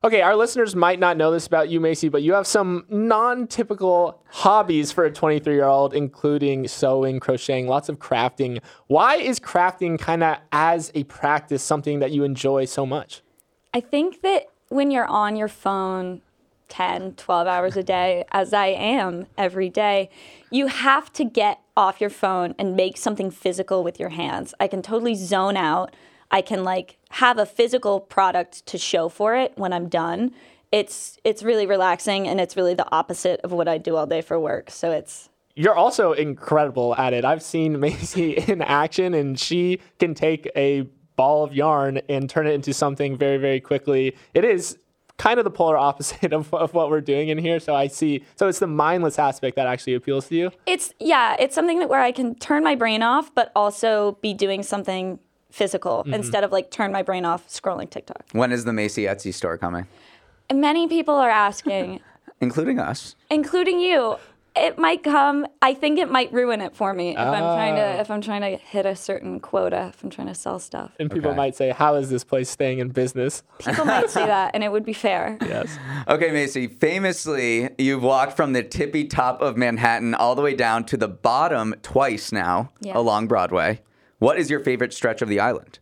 Okay, 0.06 0.22
our 0.22 0.36
listeners 0.36 0.76
might 0.76 1.00
not 1.00 1.16
know 1.16 1.32
this 1.32 1.48
about 1.48 1.70
you, 1.70 1.80
Macy, 1.80 2.10
but 2.10 2.24
you 2.24 2.34
have 2.34 2.46
some 2.46 2.86
non 2.90 3.48
typical 3.48 4.22
hobbies 4.28 4.92
for 4.92 5.06
a 5.06 5.12
23 5.12 5.54
year 5.54 5.64
old, 5.64 5.94
including 5.94 6.68
sewing, 6.68 7.22
crocheting, 7.22 7.68
lots 7.68 7.88
of 7.88 8.00
crafting. 8.00 8.62
Why 8.88 9.16
is 9.16 9.40
crafting 9.40 9.98
kind 9.98 10.22
of 10.22 10.40
as 10.52 10.92
a 10.94 11.06
practice 11.06 11.64
something 11.64 12.00
that 12.00 12.12
you 12.12 12.26
enjoy 12.26 12.66
so 12.66 12.86
much? 12.86 13.22
I 13.74 13.80
think 13.80 14.22
that 14.24 14.48
when 14.68 14.92
you're 14.92 15.08
on 15.08 15.38
your 15.38 15.48
phone 15.48 16.22
10, 16.68 17.14
12 17.14 17.48
hours 17.48 17.78
a 17.78 17.84
day, 17.84 18.26
as 18.32 18.52
I 18.52 18.68
am 18.68 19.28
every 19.38 19.70
day, 19.70 20.10
you 20.50 20.68
have 20.68 21.14
to 21.14 21.24
get 21.24 21.62
off 21.78 22.02
your 22.02 22.10
phone 22.10 22.56
and 22.60 22.76
make 22.76 22.98
something 22.98 23.32
physical 23.32 23.84
with 23.86 24.02
your 24.02 24.10
hands. 24.10 24.54
I 24.60 24.68
can 24.68 24.82
totally 24.82 25.16
zone 25.16 25.56
out. 25.56 25.96
I 26.34 26.42
can 26.42 26.64
like 26.64 26.98
have 27.12 27.38
a 27.38 27.46
physical 27.46 28.00
product 28.00 28.66
to 28.66 28.80
show 28.80 29.08
for 29.08 29.36
it 29.36 29.54
when 29.56 29.72
I'm 29.72 29.88
done. 29.88 30.32
It's 30.72 31.20
it's 31.24 31.44
really 31.44 31.68
relaxing 31.68 32.28
and 32.28 32.42
it's 32.42 32.58
really 32.58 32.74
the 32.74 32.92
opposite 32.92 33.40
of 33.42 33.52
what 33.52 33.68
I 33.68 33.78
do 33.78 33.96
all 33.96 34.08
day 34.08 34.22
for 34.22 34.40
work. 34.40 34.72
So 34.72 34.90
it's 34.92 35.30
You're 35.54 35.76
also 35.76 36.12
incredible 36.14 36.96
at 36.96 37.14
it. 37.14 37.24
I've 37.24 37.44
seen 37.44 37.80
Macy 37.86 38.32
in 38.34 38.64
action, 38.64 39.14
and 39.14 39.40
she 39.40 39.80
can 40.00 40.16
take 40.16 40.50
a 40.56 40.88
ball 41.16 41.44
of 41.44 41.54
yarn 41.54 42.02
and 42.10 42.28
turn 42.28 42.48
it 42.48 42.56
into 42.56 42.74
something 42.74 43.16
very, 43.16 43.38
very 43.38 43.60
quickly. 43.60 44.18
It 44.34 44.44
is 44.44 44.80
kind 45.18 45.38
of 45.38 45.44
the 45.44 45.52
polar 45.52 45.78
opposite 45.90 46.34
of, 46.34 46.52
of 46.52 46.74
what 46.74 46.90
we're 46.90 47.02
doing 47.02 47.30
in 47.30 47.38
here. 47.38 47.60
So 47.60 47.76
I 47.76 47.86
see. 47.86 48.26
So 48.38 48.48
it's 48.48 48.58
the 48.58 48.66
mindless 48.66 49.20
aspect 49.20 49.56
that 49.58 49.68
actually 49.68 49.94
appeals 49.94 50.30
to 50.30 50.36
you. 50.36 50.52
It's 50.66 50.96
yeah, 51.00 51.36
it's 51.38 51.54
something 51.54 51.78
that 51.78 51.90
where 51.90 52.02
I 52.02 52.12
can 52.12 52.34
turn 52.34 52.64
my 52.64 52.74
brain 52.74 53.04
off, 53.04 53.36
but 53.36 53.52
also 53.56 54.18
be 54.24 54.34
doing 54.34 54.64
something 54.64 55.20
physical 55.54 56.00
mm-hmm. 56.00 56.16
instead 56.16 56.44
of 56.44 56.52
like 56.52 56.72
turn 56.72 56.92
my 56.92 57.04
brain 57.04 57.26
off 57.26 57.48
scrolling 57.48 57.88
TikTok. 57.88 58.26
When 58.32 58.52
is 58.52 58.66
the 58.66 58.74
Macy 58.74 59.04
Etsy 59.04 59.32
store 59.32 59.58
coming? 59.58 59.86
And 60.50 60.60
many 60.60 60.88
people 60.88 61.14
are 61.14 61.30
asking, 61.30 62.00
Including 62.42 62.80
us. 62.80 63.16
including 63.30 63.80
you. 63.80 64.18
It 64.56 64.78
might 64.78 65.04
come. 65.04 65.48
I 65.64 65.74
think 65.74 65.98
it 65.98 66.12
might 66.12 66.32
ruin 66.32 66.62
it 66.62 66.76
for 66.76 66.94
me 66.94 67.12
if 67.12 67.18
I'm 67.18 67.44
ah. 67.44 67.56
trying 67.56 67.76
to 67.76 68.00
if 68.02 68.12
I'm 68.12 68.22
trying 68.22 68.42
to 68.42 68.56
hit 68.64 68.86
a 68.86 68.96
certain 68.96 69.40
quota. 69.40 69.92
If 69.94 70.04
I'm 70.04 70.12
trying 70.12 70.28
to 70.28 70.36
sell 70.36 70.60
stuff, 70.60 70.92
And 71.00 71.10
people 71.10 71.32
Okay. 71.32 71.38
might 71.38 71.56
say, 71.56 71.72
"How 71.72 71.96
is 71.96 72.12
this 72.12 72.24
place 72.24 72.52
staying 72.52 72.78
in 72.78 72.90
business?" 72.90 73.42
people 73.58 73.86
might 73.86 74.12
say 74.12 74.26
that, 74.26 74.52
and 74.54 74.64
it 74.64 74.72
would 74.72 74.86
be 74.86 74.94
fair. 74.94 75.38
Yes. 75.54 75.76
Okay, 76.08 76.32
Macy, 76.32 76.68
famously, 76.68 77.70
you've 77.80 78.04
walked 78.04 78.36
from 78.36 78.54
the 78.54 78.62
tippy 78.62 79.06
top 79.06 79.42
of 79.42 79.58
Manhattan 79.58 80.14
all 80.14 80.36
the 80.36 80.44
way 80.44 80.54
down 80.56 80.84
to 80.86 80.98
the 80.98 81.08
bottom 81.08 81.74
twice 81.82 82.32
now 82.32 82.72
Yes. 82.80 82.96
along 82.96 83.28
Broadway. 83.28 83.82
What 84.24 84.40
is 84.40 84.50
your 84.50 84.62
favorite 84.62 84.94
stretch 84.94 85.22
of 85.22 85.28
the 85.28 85.42
island? 85.42 85.80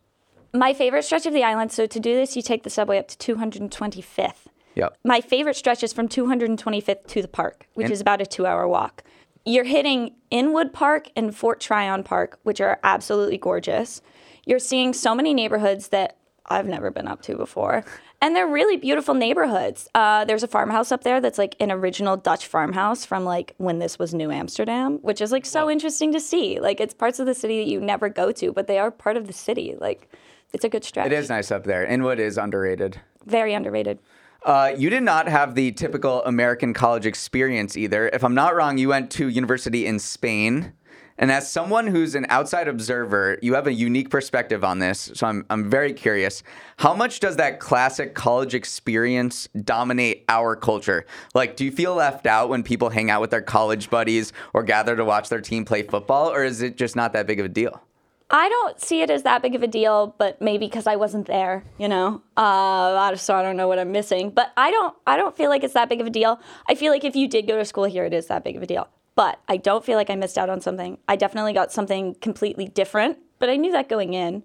My 0.52 0.74
favorite 0.74 1.04
stretch 1.04 1.26
of 1.26 1.32
the 1.32 1.44
island. 1.44 1.70
So 1.70 1.86
to 1.86 2.00
do 2.00 2.16
this, 2.16 2.34
you 2.34 2.42
take 2.42 2.64
the 2.64 2.70
subway 2.70 2.98
up 2.98 3.06
to 3.06 3.16
225th. 3.36 4.48
Yep. 4.74 4.96
My 5.04 5.20
favorite 5.20 5.54
stretch 5.54 5.84
is 5.84 5.92
from 5.92 6.08
225th 6.08 7.06
to 7.06 7.22
the 7.22 7.28
park, 7.28 7.68
which 7.74 7.84
And- 7.84 7.92
is 7.92 8.00
about 8.00 8.20
a 8.20 8.26
two 8.26 8.44
hour 8.44 8.66
walk. 8.66 9.04
You're 9.44 9.62
hitting 9.62 10.16
Inwood 10.32 10.72
Park 10.72 11.06
and 11.14 11.32
Fort 11.36 11.60
Tryon 11.60 12.02
Park, 12.02 12.40
which 12.42 12.60
are 12.60 12.80
absolutely 12.82 13.38
gorgeous. 13.38 14.02
You're 14.44 14.58
seeing 14.58 14.92
so 14.92 15.14
many 15.14 15.32
neighborhoods 15.34 15.88
that 15.88 16.16
I've 16.46 16.66
never 16.66 16.90
been 16.90 17.06
up 17.06 17.22
to 17.22 17.36
before. 17.36 17.84
And 18.22 18.36
they're 18.36 18.46
really 18.46 18.76
beautiful 18.76 19.14
neighborhoods. 19.14 19.88
Uh, 19.96 20.24
there's 20.24 20.44
a 20.44 20.48
farmhouse 20.48 20.92
up 20.92 21.02
there 21.02 21.20
that's 21.20 21.38
like 21.38 21.56
an 21.58 21.72
original 21.72 22.16
Dutch 22.16 22.46
farmhouse 22.46 23.04
from 23.04 23.24
like 23.24 23.52
when 23.58 23.80
this 23.80 23.98
was 23.98 24.14
New 24.14 24.30
Amsterdam, 24.30 25.00
which 25.02 25.20
is 25.20 25.32
like 25.32 25.44
so 25.44 25.68
interesting 25.68 26.12
to 26.12 26.20
see. 26.20 26.60
Like 26.60 26.80
it's 26.80 26.94
parts 26.94 27.18
of 27.18 27.26
the 27.26 27.34
city 27.34 27.58
that 27.58 27.68
you 27.68 27.80
never 27.80 28.08
go 28.08 28.30
to, 28.30 28.52
but 28.52 28.68
they 28.68 28.78
are 28.78 28.92
part 28.92 29.16
of 29.16 29.26
the 29.26 29.32
city. 29.32 29.74
Like 29.76 30.08
it's 30.52 30.64
a 30.64 30.68
good 30.68 30.84
stretch. 30.84 31.06
It 31.06 31.12
is 31.12 31.28
nice 31.28 31.50
up 31.50 31.64
there. 31.64 31.84
Inwood 31.84 32.20
is 32.20 32.38
underrated. 32.38 33.00
Very 33.26 33.54
underrated. 33.54 33.98
Uh, 34.44 34.72
you 34.76 34.88
did 34.88 35.02
not 35.02 35.26
have 35.26 35.56
the 35.56 35.72
typical 35.72 36.22
American 36.24 36.72
college 36.74 37.06
experience 37.06 37.76
either. 37.76 38.08
If 38.08 38.22
I'm 38.22 38.34
not 38.34 38.54
wrong, 38.54 38.78
you 38.78 38.88
went 38.88 39.10
to 39.12 39.28
university 39.28 39.84
in 39.84 39.98
Spain. 39.98 40.74
And 41.22 41.30
as 41.30 41.48
someone 41.48 41.86
who's 41.86 42.16
an 42.16 42.26
outside 42.30 42.66
observer, 42.66 43.38
you 43.42 43.54
have 43.54 43.68
a 43.68 43.72
unique 43.72 44.10
perspective 44.10 44.64
on 44.64 44.80
this. 44.80 45.12
So 45.14 45.28
I'm, 45.28 45.46
I'm 45.50 45.70
very 45.70 45.92
curious. 45.92 46.42
How 46.78 46.94
much 46.94 47.20
does 47.20 47.36
that 47.36 47.60
classic 47.60 48.12
college 48.12 48.56
experience 48.56 49.48
dominate 49.64 50.24
our 50.28 50.56
culture? 50.56 51.06
Like, 51.32 51.54
do 51.54 51.64
you 51.64 51.70
feel 51.70 51.94
left 51.94 52.26
out 52.26 52.48
when 52.48 52.64
people 52.64 52.90
hang 52.90 53.08
out 53.08 53.20
with 53.20 53.30
their 53.30 53.40
college 53.40 53.88
buddies 53.88 54.32
or 54.52 54.64
gather 54.64 54.96
to 54.96 55.04
watch 55.04 55.28
their 55.28 55.40
team 55.40 55.64
play 55.64 55.84
football? 55.84 56.28
Or 56.28 56.42
is 56.42 56.60
it 56.60 56.76
just 56.76 56.96
not 56.96 57.12
that 57.12 57.28
big 57.28 57.38
of 57.38 57.46
a 57.46 57.48
deal? 57.48 57.80
I 58.28 58.48
don't 58.48 58.80
see 58.80 59.02
it 59.02 59.10
as 59.10 59.22
that 59.22 59.42
big 59.42 59.54
of 59.54 59.62
a 59.62 59.68
deal, 59.68 60.16
but 60.18 60.42
maybe 60.42 60.66
because 60.66 60.88
I 60.88 60.96
wasn't 60.96 61.28
there, 61.28 61.62
you 61.78 61.86
know. 61.86 62.20
Uh, 62.36 63.14
so 63.14 63.36
I 63.36 63.42
don't 63.42 63.56
know 63.56 63.68
what 63.68 63.78
I'm 63.78 63.92
missing, 63.92 64.30
but 64.30 64.50
I 64.56 64.72
don't. 64.72 64.96
I 65.06 65.16
don't 65.16 65.36
feel 65.36 65.50
like 65.50 65.62
it's 65.62 65.74
that 65.74 65.88
big 65.88 66.00
of 66.00 66.06
a 66.08 66.10
deal. 66.10 66.40
I 66.68 66.74
feel 66.74 66.90
like 66.90 67.04
if 67.04 67.14
you 67.14 67.28
did 67.28 67.46
go 67.46 67.58
to 67.58 67.64
school 67.64 67.84
here, 67.84 68.04
it 68.04 68.12
is 68.12 68.26
that 68.26 68.42
big 68.42 68.56
of 68.56 68.62
a 68.64 68.66
deal. 68.66 68.88
But 69.14 69.40
I 69.48 69.56
don't 69.56 69.84
feel 69.84 69.96
like 69.96 70.10
I 70.10 70.14
missed 70.14 70.38
out 70.38 70.48
on 70.48 70.60
something. 70.60 70.98
I 71.06 71.16
definitely 71.16 71.52
got 71.52 71.70
something 71.70 72.14
completely 72.16 72.66
different, 72.66 73.18
but 73.38 73.50
I 73.50 73.56
knew 73.56 73.72
that 73.72 73.88
going 73.88 74.14
in. 74.14 74.42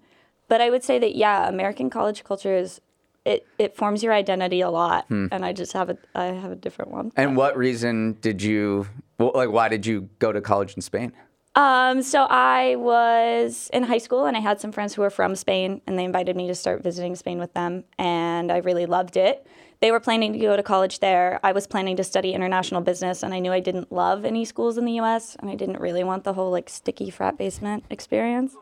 But 0.48 0.60
I 0.60 0.70
would 0.70 0.84
say 0.84 0.98
that 0.98 1.14
yeah, 1.14 1.48
American 1.48 1.90
college 1.90 2.24
culture 2.24 2.56
is 2.56 2.80
it. 3.24 3.46
It 3.58 3.76
forms 3.76 4.02
your 4.02 4.12
identity 4.12 4.60
a 4.60 4.70
lot, 4.70 5.08
and 5.10 5.44
I 5.44 5.52
just 5.52 5.72
have 5.72 5.90
a 5.90 5.98
I 6.14 6.26
have 6.26 6.52
a 6.52 6.56
different 6.56 6.90
one. 6.90 7.12
And 7.16 7.36
what 7.36 7.56
reason 7.56 8.16
did 8.20 8.42
you, 8.42 8.86
like, 9.18 9.50
why 9.50 9.68
did 9.68 9.86
you 9.86 10.08
go 10.18 10.32
to 10.32 10.40
college 10.40 10.74
in 10.74 10.82
Spain? 10.82 11.12
Um, 11.54 12.02
so 12.02 12.26
I 12.30 12.76
was 12.76 13.68
in 13.72 13.82
high 13.82 13.98
school 13.98 14.26
and 14.26 14.36
I 14.36 14.40
had 14.40 14.60
some 14.60 14.70
friends 14.70 14.94
who 14.94 15.02
were 15.02 15.10
from 15.10 15.34
Spain 15.34 15.80
and 15.88 15.98
they 15.98 16.04
invited 16.04 16.36
me 16.36 16.46
to 16.46 16.54
start 16.54 16.84
visiting 16.84 17.16
Spain 17.16 17.40
with 17.40 17.52
them 17.54 17.82
and 17.98 18.52
I 18.52 18.58
really 18.58 18.86
loved 18.86 19.16
it. 19.16 19.44
They 19.80 19.92
were 19.92 20.00
planning 20.00 20.32
to 20.32 20.38
go 20.38 20.56
to 20.56 20.62
college 20.62 20.98
there. 20.98 21.38
I 21.42 21.52
was 21.52 21.66
planning 21.66 21.96
to 21.96 22.04
study 22.04 22.32
international 22.32 22.80
business 22.80 23.22
and 23.22 23.32
I 23.32 23.38
knew 23.38 23.52
I 23.52 23.60
didn't 23.60 23.92
love 23.92 24.24
any 24.24 24.44
schools 24.44 24.76
in 24.76 24.84
the 24.84 25.00
US 25.00 25.36
and 25.36 25.48
I 25.48 25.54
didn't 25.54 25.80
really 25.80 26.02
want 26.02 26.24
the 26.24 26.32
whole 26.32 26.50
like 26.50 26.68
sticky 26.68 27.10
frat 27.10 27.38
basement 27.38 27.84
experience. 27.88 28.54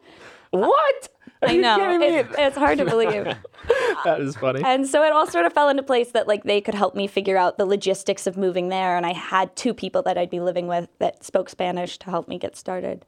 What? 0.50 1.08
Are 1.42 1.48
I 1.48 1.52
you 1.52 1.60
know. 1.60 1.98
It's, 2.00 2.34
it's 2.38 2.56
hard 2.56 2.78
to 2.78 2.84
believe. 2.84 3.24
that 4.04 4.20
is 4.20 4.36
funny. 4.36 4.62
And 4.64 4.86
so 4.86 5.02
it 5.02 5.12
all 5.12 5.26
sort 5.26 5.46
of 5.46 5.52
fell 5.52 5.68
into 5.68 5.82
place 5.82 6.12
that 6.12 6.28
like 6.28 6.44
they 6.44 6.60
could 6.60 6.74
help 6.74 6.94
me 6.94 7.06
figure 7.06 7.36
out 7.36 7.56
the 7.56 7.66
logistics 7.66 8.26
of 8.26 8.36
moving 8.36 8.68
there 8.68 8.96
and 8.96 9.06
I 9.06 9.12
had 9.12 9.56
two 9.56 9.72
people 9.72 10.02
that 10.02 10.18
I'd 10.18 10.30
be 10.30 10.40
living 10.40 10.66
with 10.66 10.88
that 10.98 11.24
spoke 11.24 11.48
Spanish 11.48 11.98
to 11.98 12.10
help 12.10 12.28
me 12.28 12.38
get 12.38 12.56
started. 12.56 13.04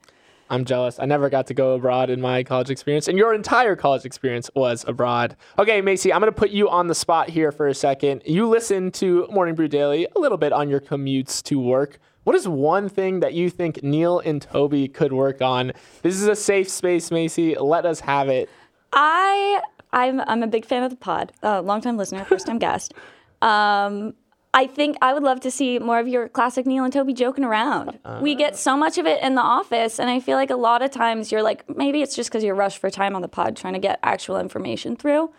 I'm 0.51 0.65
jealous. 0.65 0.99
I 0.99 1.05
never 1.07 1.29
got 1.29 1.47
to 1.49 1.55
go 1.55 1.75
abroad 1.75 2.11
in 2.11 2.21
my 2.21 2.43
college 2.43 2.71
experience, 2.71 3.09
and 3.09 3.19
your 3.19 3.35
entire 3.35 3.77
college 3.77 4.05
experience 4.05 4.51
was 4.55 4.85
abroad. 4.89 5.37
Okay, 5.59 5.81
Macy, 5.81 6.13
I'm 6.13 6.21
going 6.21 6.33
to 6.33 6.39
put 6.39 6.51
you 6.51 6.69
on 6.69 6.87
the 6.87 6.95
spot 6.95 7.29
here 7.29 7.53
for 7.53 7.67
a 7.69 7.75
second. 7.75 8.23
You 8.25 8.49
listen 8.49 8.91
to 8.93 9.27
Morning 9.31 9.55
Brew 9.55 9.69
Daily 9.69 10.07
a 10.17 10.19
little 10.19 10.39
bit 10.39 10.53
on 10.53 10.69
your 10.69 10.81
commutes 10.81 11.43
to 11.45 11.61
work. 11.61 11.99
What 12.25 12.37
is 12.37 12.47
one 12.47 12.89
thing 12.89 13.21
that 13.21 13.35
you 13.35 13.49
think 13.49 13.83
Neal 13.83 14.19
and 14.21 14.43
Toby 14.43 14.89
could 14.89 15.13
work 15.13 15.41
on? 15.41 15.73
This 16.03 16.15
is 16.15 16.27
a 16.27 16.37
safe 16.37 16.69
space, 16.69 17.11
Macy. 17.11 17.55
Let 17.55 17.87
us 17.87 18.01
have 18.01 18.29
it. 18.29 18.51
I 18.93 19.63
I'm 19.93 20.21
I'm 20.21 20.43
a 20.43 20.47
big 20.47 20.65
fan 20.65 20.83
of 20.83 20.91
the 20.91 20.97
pod. 20.97 21.33
Uh, 21.43 21.63
long 21.63 21.81
time 21.81 21.97
listener, 21.97 22.25
first 22.25 22.47
time 22.47 22.59
guest. 22.69 22.95
Um, 23.41 24.15
I 24.55 24.67
think 24.67 24.97
I 25.03 25.13
would 25.13 25.23
love 25.23 25.41
to 25.41 25.51
see 25.51 25.79
more 25.79 25.99
of 25.99 26.09
your 26.09 26.29
classic 26.29 26.67
Neal 26.67 26.85
and 26.85 26.93
Toby 26.93 27.13
joking 27.13 27.45
around. 27.45 27.99
Uh-huh. 28.05 28.21
We 28.23 28.35
get 28.35 28.57
so 28.57 28.77
much 28.77 28.99
of 28.99 29.07
it 29.07 29.23
in 29.23 29.35
the 29.35 29.43
office, 29.43 30.01
and 30.01 30.09
I 30.09 30.21
feel 30.21 30.37
like 30.37 30.51
a 30.51 30.57
lot 30.57 30.83
of 30.83 30.91
times 30.91 31.31
you're 31.31 31.43
like, 31.43 31.69
maybe 31.77 32.03
it's 32.03 32.17
just 32.17 32.31
because 32.31 32.43
you're 32.43 32.55
rushed 32.55 32.79
for 32.79 32.91
time 32.91 33.15
on 33.15 33.23
the 33.23 33.29
pod 33.29 33.57
trying 33.57 33.75
to 33.75 33.79
get 33.79 33.99
actual 34.03 34.39
information 34.39 34.97
through. 34.97 35.31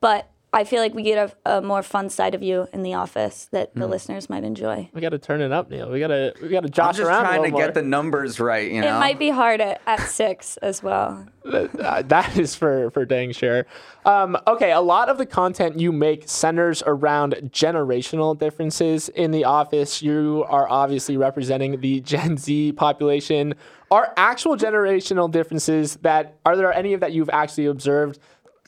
But 0.00 0.28
I 0.56 0.64
feel 0.64 0.80
like 0.80 0.94
we 0.94 1.02
get 1.02 1.36
a, 1.44 1.56
a 1.56 1.60
more 1.60 1.82
fun 1.82 2.08
side 2.08 2.34
of 2.34 2.42
you 2.42 2.66
in 2.72 2.82
the 2.82 2.94
office 2.94 3.46
that 3.52 3.74
the 3.74 3.86
listeners 3.86 4.30
might 4.30 4.42
enjoy. 4.42 4.88
We 4.94 5.02
got 5.02 5.10
to 5.10 5.18
turn 5.18 5.42
it 5.42 5.52
up, 5.52 5.68
Neal. 5.68 5.90
We 5.90 6.00
got 6.00 6.06
to 6.06 6.32
we 6.40 6.48
got 6.48 6.62
to 6.62 6.70
josh 6.70 6.86
I'm 6.86 6.92
josh 6.92 6.96
just 6.96 7.08
around 7.10 7.24
a 7.24 7.26
trying 7.26 7.36
to 7.36 7.42
little 7.42 7.58
get 7.58 7.74
the 7.74 7.82
numbers 7.82 8.40
right, 8.40 8.72
you 8.72 8.80
know. 8.80 8.96
It 8.96 8.98
might 8.98 9.18
be 9.18 9.28
hard 9.28 9.60
at, 9.60 9.82
at 9.86 10.00
six 10.08 10.56
as 10.58 10.82
well. 10.82 11.26
Uh, 11.46 12.02
that 12.02 12.36
is 12.36 12.56
for 12.56 12.90
for 12.90 13.04
dang 13.04 13.30
sure. 13.30 13.66
Um, 14.04 14.36
okay, 14.48 14.72
a 14.72 14.80
lot 14.80 15.08
of 15.08 15.16
the 15.16 15.26
content 15.26 15.78
you 15.78 15.92
make 15.92 16.28
centers 16.28 16.82
around 16.84 17.34
generational 17.52 18.36
differences 18.36 19.08
in 19.10 19.30
the 19.30 19.44
office. 19.44 20.02
You 20.02 20.44
are 20.48 20.68
obviously 20.68 21.16
representing 21.16 21.80
the 21.80 22.00
Gen 22.12 22.36
Z 22.36 22.72
population. 22.72 23.54
Are 23.92 24.12
actual 24.16 24.56
generational 24.56 25.30
differences 25.30 25.96
that 26.02 26.36
are 26.44 26.56
there 26.56 26.72
any 26.72 26.94
of 26.94 27.00
that 27.00 27.12
you've 27.12 27.30
actually 27.30 27.66
observed? 27.66 28.18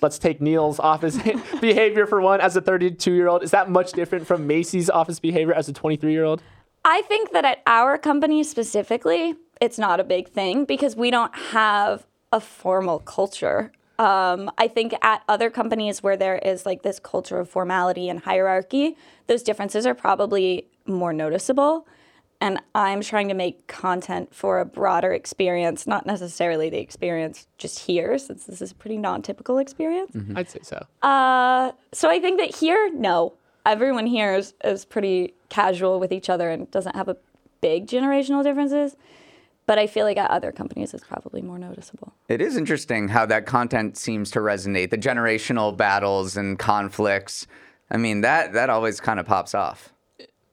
Let's 0.00 0.18
take 0.18 0.40
Neal's 0.40 0.78
office 0.78 1.18
behavior 1.60 2.06
for 2.06 2.20
one 2.20 2.40
as 2.40 2.56
a 2.56 2.60
32 2.60 3.12
year 3.12 3.28
old. 3.28 3.42
Is 3.42 3.50
that 3.50 3.70
much 3.70 3.92
different 3.92 4.26
from 4.26 4.46
Macy's 4.46 4.90
office 4.90 5.20
behavior 5.20 5.54
as 5.54 5.68
a 5.68 5.72
23 5.72 6.12
year 6.12 6.24
old? 6.24 6.42
I 6.84 7.02
think 7.02 7.32
that 7.32 7.44
at 7.44 7.62
our 7.66 7.98
company 7.98 8.42
specifically, 8.44 9.34
it's 9.60 9.78
not 9.78 10.00
a 10.00 10.04
big 10.04 10.28
thing 10.28 10.64
because 10.64 10.96
we 10.96 11.10
don't 11.10 11.34
have 11.34 12.06
a 12.32 12.40
formal 12.40 13.00
culture. 13.00 13.72
Um, 13.98 14.50
I 14.56 14.68
think 14.68 14.94
at 15.02 15.22
other 15.28 15.50
companies 15.50 16.02
where 16.02 16.16
there 16.16 16.38
is 16.38 16.64
like 16.64 16.82
this 16.82 17.00
culture 17.00 17.40
of 17.40 17.50
formality 17.50 18.08
and 18.08 18.20
hierarchy, 18.20 18.96
those 19.26 19.42
differences 19.42 19.86
are 19.86 19.94
probably 19.94 20.68
more 20.86 21.12
noticeable. 21.12 21.86
And 22.40 22.60
I'm 22.74 23.00
trying 23.00 23.28
to 23.28 23.34
make 23.34 23.66
content 23.66 24.32
for 24.32 24.60
a 24.60 24.64
broader 24.64 25.12
experience, 25.12 25.86
not 25.86 26.06
necessarily 26.06 26.70
the 26.70 26.78
experience 26.78 27.48
just 27.58 27.80
here, 27.80 28.16
since 28.16 28.44
this 28.44 28.62
is 28.62 28.70
a 28.70 28.74
pretty 28.74 28.96
non 28.96 29.22
typical 29.22 29.58
experience. 29.58 30.16
I'd 30.36 30.48
say 30.48 30.60
so. 30.62 30.86
Uh, 31.02 31.72
so 31.92 32.08
I 32.08 32.20
think 32.20 32.38
that 32.38 32.54
here, 32.54 32.92
no, 32.94 33.34
everyone 33.66 34.06
here 34.06 34.34
is, 34.34 34.54
is 34.62 34.84
pretty 34.84 35.34
casual 35.48 35.98
with 35.98 36.12
each 36.12 36.30
other 36.30 36.48
and 36.50 36.70
doesn't 36.70 36.94
have 36.94 37.08
a 37.08 37.16
big 37.60 37.86
generational 37.86 38.44
differences. 38.44 38.96
But 39.66 39.78
I 39.78 39.86
feel 39.86 40.06
like 40.06 40.16
at 40.16 40.30
other 40.30 40.50
companies, 40.50 40.94
it's 40.94 41.04
probably 41.04 41.42
more 41.42 41.58
noticeable. 41.58 42.14
It 42.28 42.40
is 42.40 42.56
interesting 42.56 43.08
how 43.08 43.26
that 43.26 43.44
content 43.44 43.98
seems 43.98 44.30
to 44.30 44.38
resonate. 44.38 44.88
The 44.88 44.96
generational 44.96 45.76
battles 45.76 46.38
and 46.38 46.58
conflicts. 46.58 47.46
I 47.90 47.98
mean, 47.98 48.22
that 48.22 48.54
that 48.54 48.70
always 48.70 48.98
kind 48.98 49.20
of 49.20 49.26
pops 49.26 49.54
off. 49.54 49.92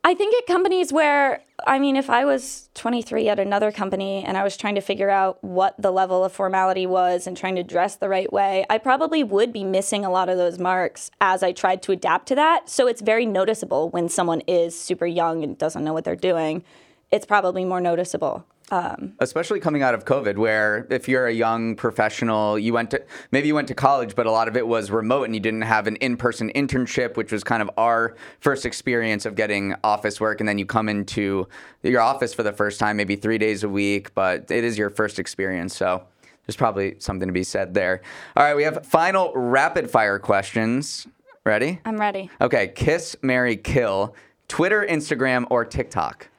I 0.05 0.13
think 0.13 0.35
at 0.35 0.45
companies 0.45 0.93
where, 0.93 1.41
I 1.65 1.79
mean, 1.79 1.95
if 1.95 2.11
I 2.11 2.25
was 2.25 2.69
23 2.75 3.27
at 3.27 3.39
another 3.39 3.71
company 3.71 4.23
and 4.23 4.37
I 4.37 4.43
was 4.43 4.55
trying 4.55 4.75
to 4.75 4.81
figure 4.81 5.09
out 5.09 5.43
what 5.43 5.73
the 5.81 5.89
level 5.89 6.23
of 6.23 6.31
formality 6.31 6.85
was 6.85 7.25
and 7.25 7.35
trying 7.35 7.55
to 7.55 7.63
dress 7.63 7.95
the 7.95 8.07
right 8.07 8.31
way, 8.31 8.67
I 8.69 8.77
probably 8.77 9.23
would 9.23 9.51
be 9.51 9.63
missing 9.63 10.05
a 10.05 10.11
lot 10.11 10.29
of 10.29 10.37
those 10.37 10.59
marks 10.59 11.09
as 11.21 11.41
I 11.41 11.53
tried 11.53 11.81
to 11.81 11.91
adapt 11.91 12.27
to 12.27 12.35
that. 12.35 12.69
So 12.69 12.85
it's 12.85 13.01
very 13.01 13.25
noticeable 13.25 13.89
when 13.89 14.07
someone 14.07 14.41
is 14.41 14.79
super 14.79 15.07
young 15.07 15.43
and 15.43 15.57
doesn't 15.57 15.83
know 15.83 15.93
what 15.93 16.03
they're 16.03 16.15
doing. 16.15 16.63
It's 17.09 17.25
probably 17.25 17.65
more 17.65 17.81
noticeable. 17.81 18.45
Especially 18.71 19.59
coming 19.59 19.83
out 19.83 19.93
of 19.93 20.05
COVID, 20.05 20.37
where 20.37 20.87
if 20.89 21.07
you're 21.07 21.27
a 21.27 21.33
young 21.33 21.75
professional, 21.75 22.57
you 22.57 22.73
went 22.73 22.91
to 22.91 23.03
maybe 23.31 23.47
you 23.47 23.55
went 23.55 23.67
to 23.67 23.75
college, 23.75 24.15
but 24.15 24.25
a 24.25 24.31
lot 24.31 24.47
of 24.47 24.57
it 24.57 24.67
was 24.67 24.91
remote, 24.91 25.23
and 25.23 25.33
you 25.33 25.39
didn't 25.39 25.61
have 25.61 25.87
an 25.87 25.95
in-person 25.97 26.51
internship, 26.55 27.17
which 27.17 27.31
was 27.31 27.43
kind 27.43 27.61
of 27.61 27.69
our 27.77 28.15
first 28.39 28.65
experience 28.65 29.25
of 29.25 29.35
getting 29.35 29.75
office 29.83 30.19
work, 30.19 30.39
and 30.39 30.49
then 30.49 30.57
you 30.57 30.65
come 30.65 30.89
into 30.89 31.47
your 31.83 32.01
office 32.01 32.33
for 32.33 32.43
the 32.43 32.53
first 32.53 32.79
time, 32.79 32.97
maybe 32.97 33.15
three 33.15 33.37
days 33.37 33.63
a 33.63 33.69
week, 33.69 34.13
but 34.15 34.49
it 34.49 34.63
is 34.63 34.77
your 34.77 34.89
first 34.89 35.19
experience, 35.19 35.75
so. 35.75 36.03
There's 36.45 36.55
probably 36.55 36.95
something 36.99 37.27
to 37.27 37.33
be 37.33 37.43
said 37.43 37.73
there. 37.73 38.03
All 38.35 38.43
right, 38.43 38.55
we 38.55 38.61
have 38.65 38.85
final 38.85 39.33
rapid 39.33 39.89
fire 39.89 40.19
questions. 40.19 41.07
Ready? 41.43 41.79
I'm 41.85 41.99
ready. 41.99 42.29
Okay, 42.39 42.67
kiss, 42.67 43.15
marry, 43.23 43.57
kill. 43.57 44.15
Twitter, 44.47 44.85
Instagram, 44.87 45.47
or 45.49 45.65
TikTok? 45.65 46.29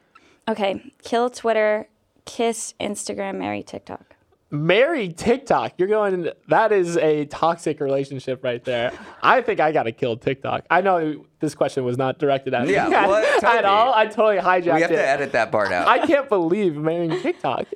Okay, 0.48 0.92
kill 1.02 1.28
Twitter, 1.28 1.88
kiss 2.26 2.74
Instagram, 2.80 3.36
marry 3.36 3.62
TikTok. 3.62 4.16
Marry 4.50 5.12
TikTok. 5.12 5.72
You're 5.76 5.88
going, 5.88 6.28
that 6.48 6.70
is 6.70 6.96
a 6.98 7.24
toxic 7.26 7.80
relationship 7.80 8.44
right 8.44 8.62
there. 8.64 8.92
I 9.22 9.40
think 9.40 9.58
I 9.58 9.72
got 9.72 9.84
to 9.84 9.92
kill 9.92 10.16
TikTok. 10.16 10.64
I 10.70 10.82
know 10.82 11.24
this 11.40 11.54
question 11.54 11.84
was 11.84 11.98
not 11.98 12.18
directed 12.18 12.54
at 12.54 12.66
me 12.66 12.74
Yeah, 12.74 12.86
at, 12.90 13.08
well, 13.08 13.24
at 13.24 13.40
Toby, 13.40 13.64
all. 13.64 13.92
I 13.92 14.06
totally 14.06 14.36
hijacked 14.38 14.66
it. 14.66 14.74
We 14.74 14.82
have 14.82 14.90
it. 14.90 14.96
to 14.96 15.08
edit 15.08 15.32
that 15.32 15.50
part 15.50 15.72
out. 15.72 15.88
I 15.88 16.06
can't 16.06 16.28
believe 16.28 16.76
marrying 16.76 17.20
TikTok. 17.22 17.66